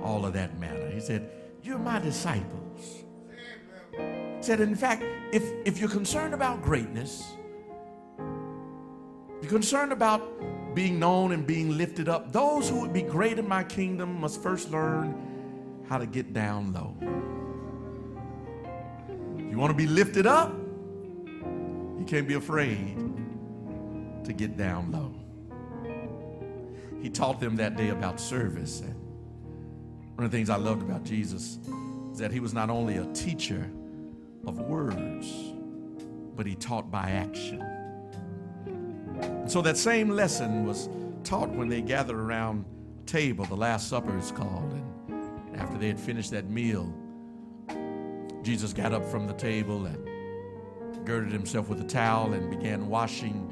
[0.03, 0.89] all of that manner.
[0.89, 1.29] He said,
[1.61, 3.03] You're my disciples.
[3.91, 7.33] He said, In fact, if, if you're concerned about greatness,
[9.41, 13.47] you're concerned about being known and being lifted up, those who would be great in
[13.47, 16.95] my kingdom must first learn how to get down low.
[19.37, 20.51] You want to be lifted up?
[20.51, 22.97] You can't be afraid
[24.23, 25.13] to get down low.
[27.01, 28.81] He taught them that day about service.
[28.81, 28.95] And
[30.15, 31.57] one of the things I loved about Jesus
[32.11, 33.69] is that he was not only a teacher
[34.45, 35.53] of words,
[36.35, 37.61] but he taught by action.
[39.21, 40.89] And so that same lesson was
[41.23, 42.65] taught when they gathered around
[43.01, 44.73] a table, the Last Supper is called.
[45.07, 46.93] And after they had finished that meal,
[48.43, 53.49] Jesus got up from the table and girded himself with a towel and began washing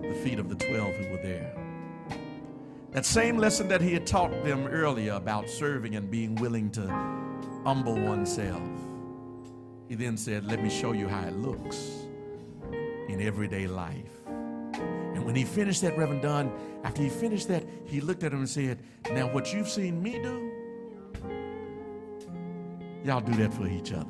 [0.00, 1.61] the feet of the twelve who were there.
[2.92, 6.86] That same lesson that he had taught them earlier about serving and being willing to
[7.64, 8.62] humble oneself.
[9.88, 12.06] He then said, Let me show you how it looks
[13.08, 14.26] in everyday life.
[14.26, 16.52] And when he finished that, Reverend Dunn,
[16.84, 18.78] after he finished that, he looked at him and said,
[19.10, 20.52] Now, what you've seen me do,
[23.06, 24.06] y'all do that for each other.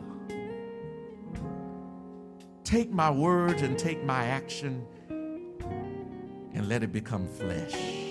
[2.65, 8.02] Take my words and take my action and let it become flesh.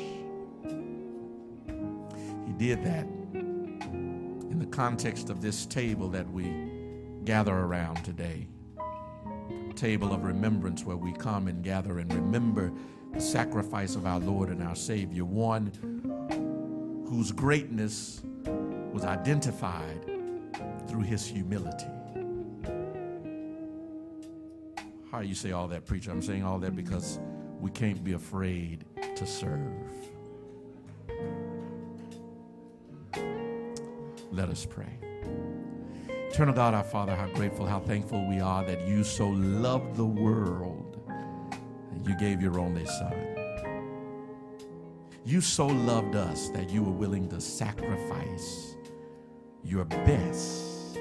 [2.62, 6.70] Did that in the context of this table that we
[7.26, 8.48] gather around today.
[9.74, 12.72] Table of remembrance where we come and gather and remember
[13.16, 15.72] the sacrifice of our Lord and our Savior, one
[17.10, 18.22] whose greatness
[18.94, 20.06] was identified
[20.88, 21.88] through his humility.
[25.10, 26.12] How do you say all that, preacher?
[26.12, 27.20] I'm saying all that because
[27.60, 28.86] we can't be afraid
[29.16, 30.11] to serve.
[34.42, 34.98] Let us pray.
[36.10, 40.04] Eternal God, our Father, how grateful, how thankful we are that you so loved the
[40.04, 43.14] world that you gave your only Son.
[45.24, 48.78] You so loved us that you were willing to sacrifice
[49.64, 50.98] your best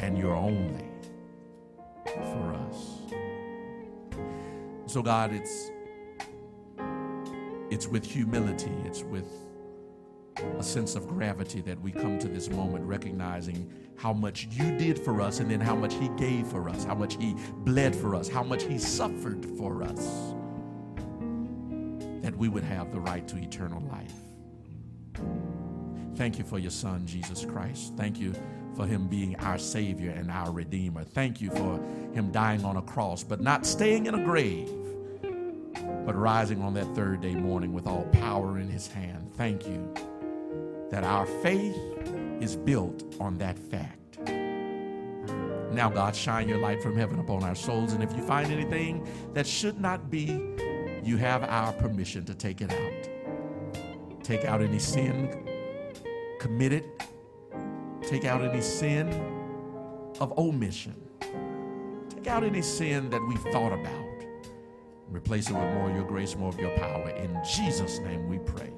[0.00, 0.90] and your only
[2.04, 3.02] for us.
[4.86, 5.70] So, God, it's
[7.70, 9.30] it's with humility, it's with
[10.36, 14.98] a sense of gravity that we come to this moment recognizing how much you did
[14.98, 18.14] for us and then how much he gave for us, how much he bled for
[18.14, 20.34] us, how much he suffered for us,
[22.22, 24.14] that we would have the right to eternal life.
[26.16, 27.94] Thank you for your son, Jesus Christ.
[27.96, 28.34] Thank you
[28.74, 31.04] for him being our Savior and our Redeemer.
[31.04, 31.80] Thank you for
[32.12, 34.70] him dying on a cross, but not staying in a grave,
[36.06, 39.32] but rising on that third day morning with all power in his hand.
[39.34, 39.92] Thank you
[40.92, 41.74] that our faith
[42.42, 44.18] is built on that fact.
[45.72, 49.08] Now, God, shine your light from heaven upon our souls, and if you find anything
[49.32, 50.54] that should not be,
[51.02, 54.22] you have our permission to take it out.
[54.22, 55.48] Take out any sin
[56.38, 56.84] committed,
[58.02, 59.08] take out any sin
[60.20, 60.94] of omission,
[62.10, 64.24] take out any sin that we've thought about,
[65.08, 67.08] replace it with more of your grace, more of your power.
[67.16, 68.70] In Jesus' name we pray.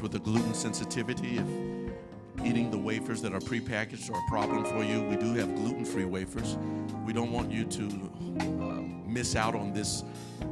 [0.00, 4.82] With a gluten sensitivity, if eating the wafers that are prepackaged are a problem for
[4.82, 6.56] you, we do have gluten free wafers.
[7.04, 8.10] We don't want you to
[8.40, 10.02] uh, miss out on this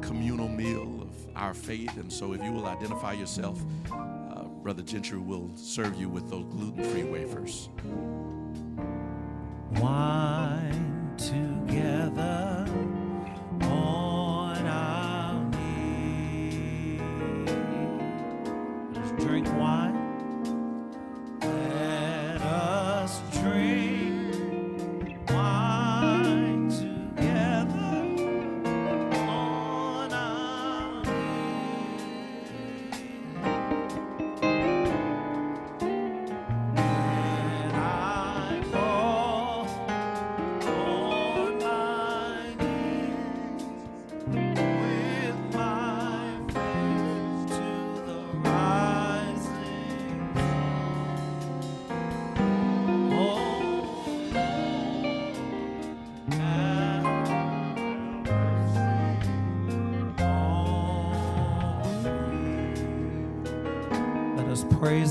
[0.02, 1.96] communal meal of our faith.
[1.96, 3.58] And so, if you will identify yourself,
[3.90, 7.70] uh, Brother Gentry will serve you with those gluten free wafers.
[9.80, 10.67] Wine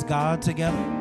[0.08, 0.97] God together.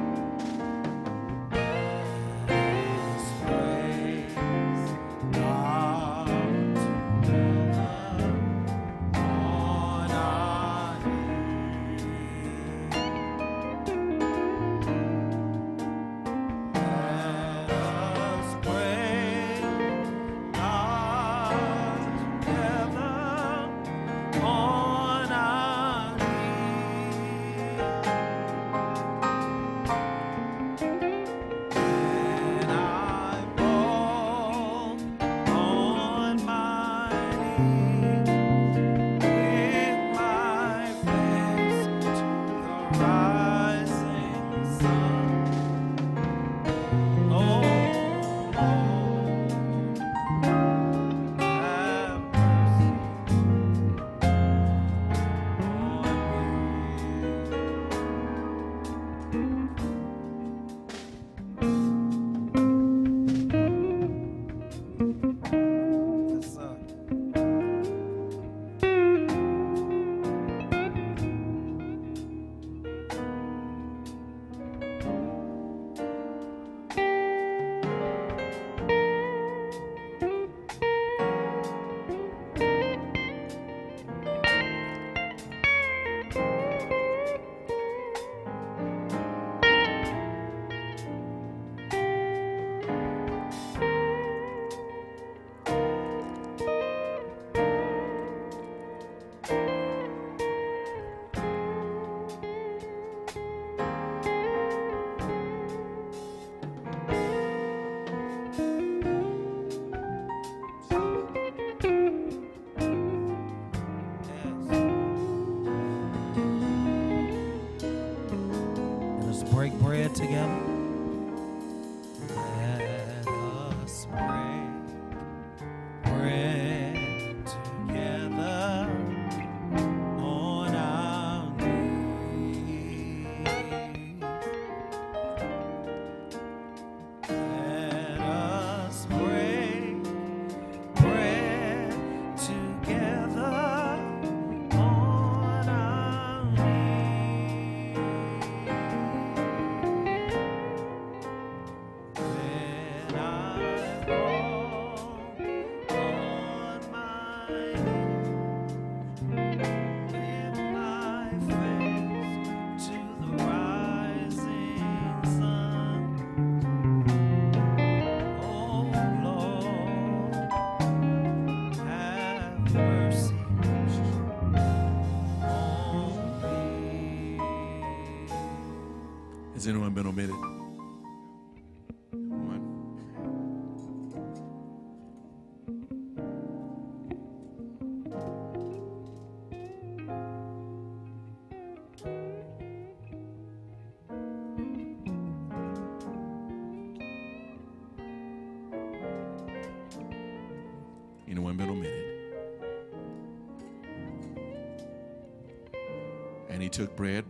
[179.66, 180.45] Has anyone been omitted?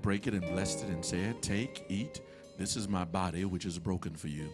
[0.06, 2.20] Brake it, and blessed it, and said, Take, eat.
[2.56, 4.48] This is my body, which is broken for you.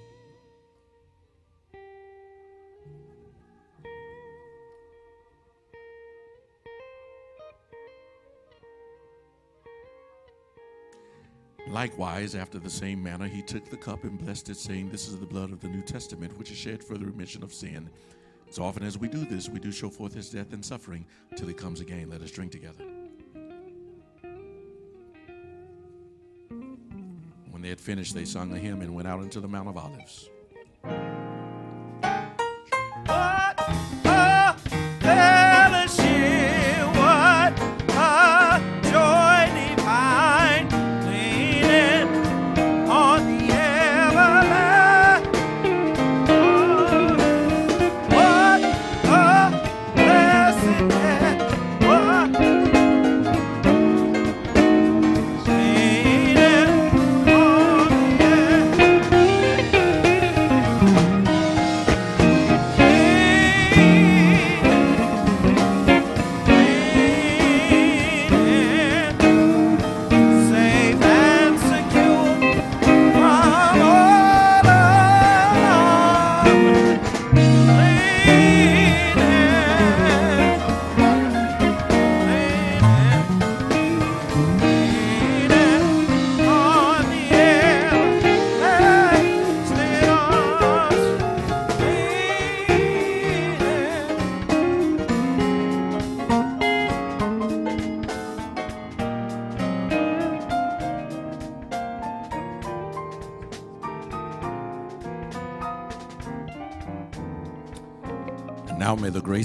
[11.68, 15.18] Likewise, after the same manner, he took the cup and blessed it, saying, This is
[15.18, 17.90] the blood of the New Testament, which is shed for the remission of sin.
[18.48, 21.04] As often as we do this, we do show forth his death and suffering
[21.36, 22.08] till he comes again.
[22.08, 23.01] Let us drink together.
[27.62, 29.76] When they had finished, they sung a hymn and went out into the Mount of
[29.76, 30.28] Olives.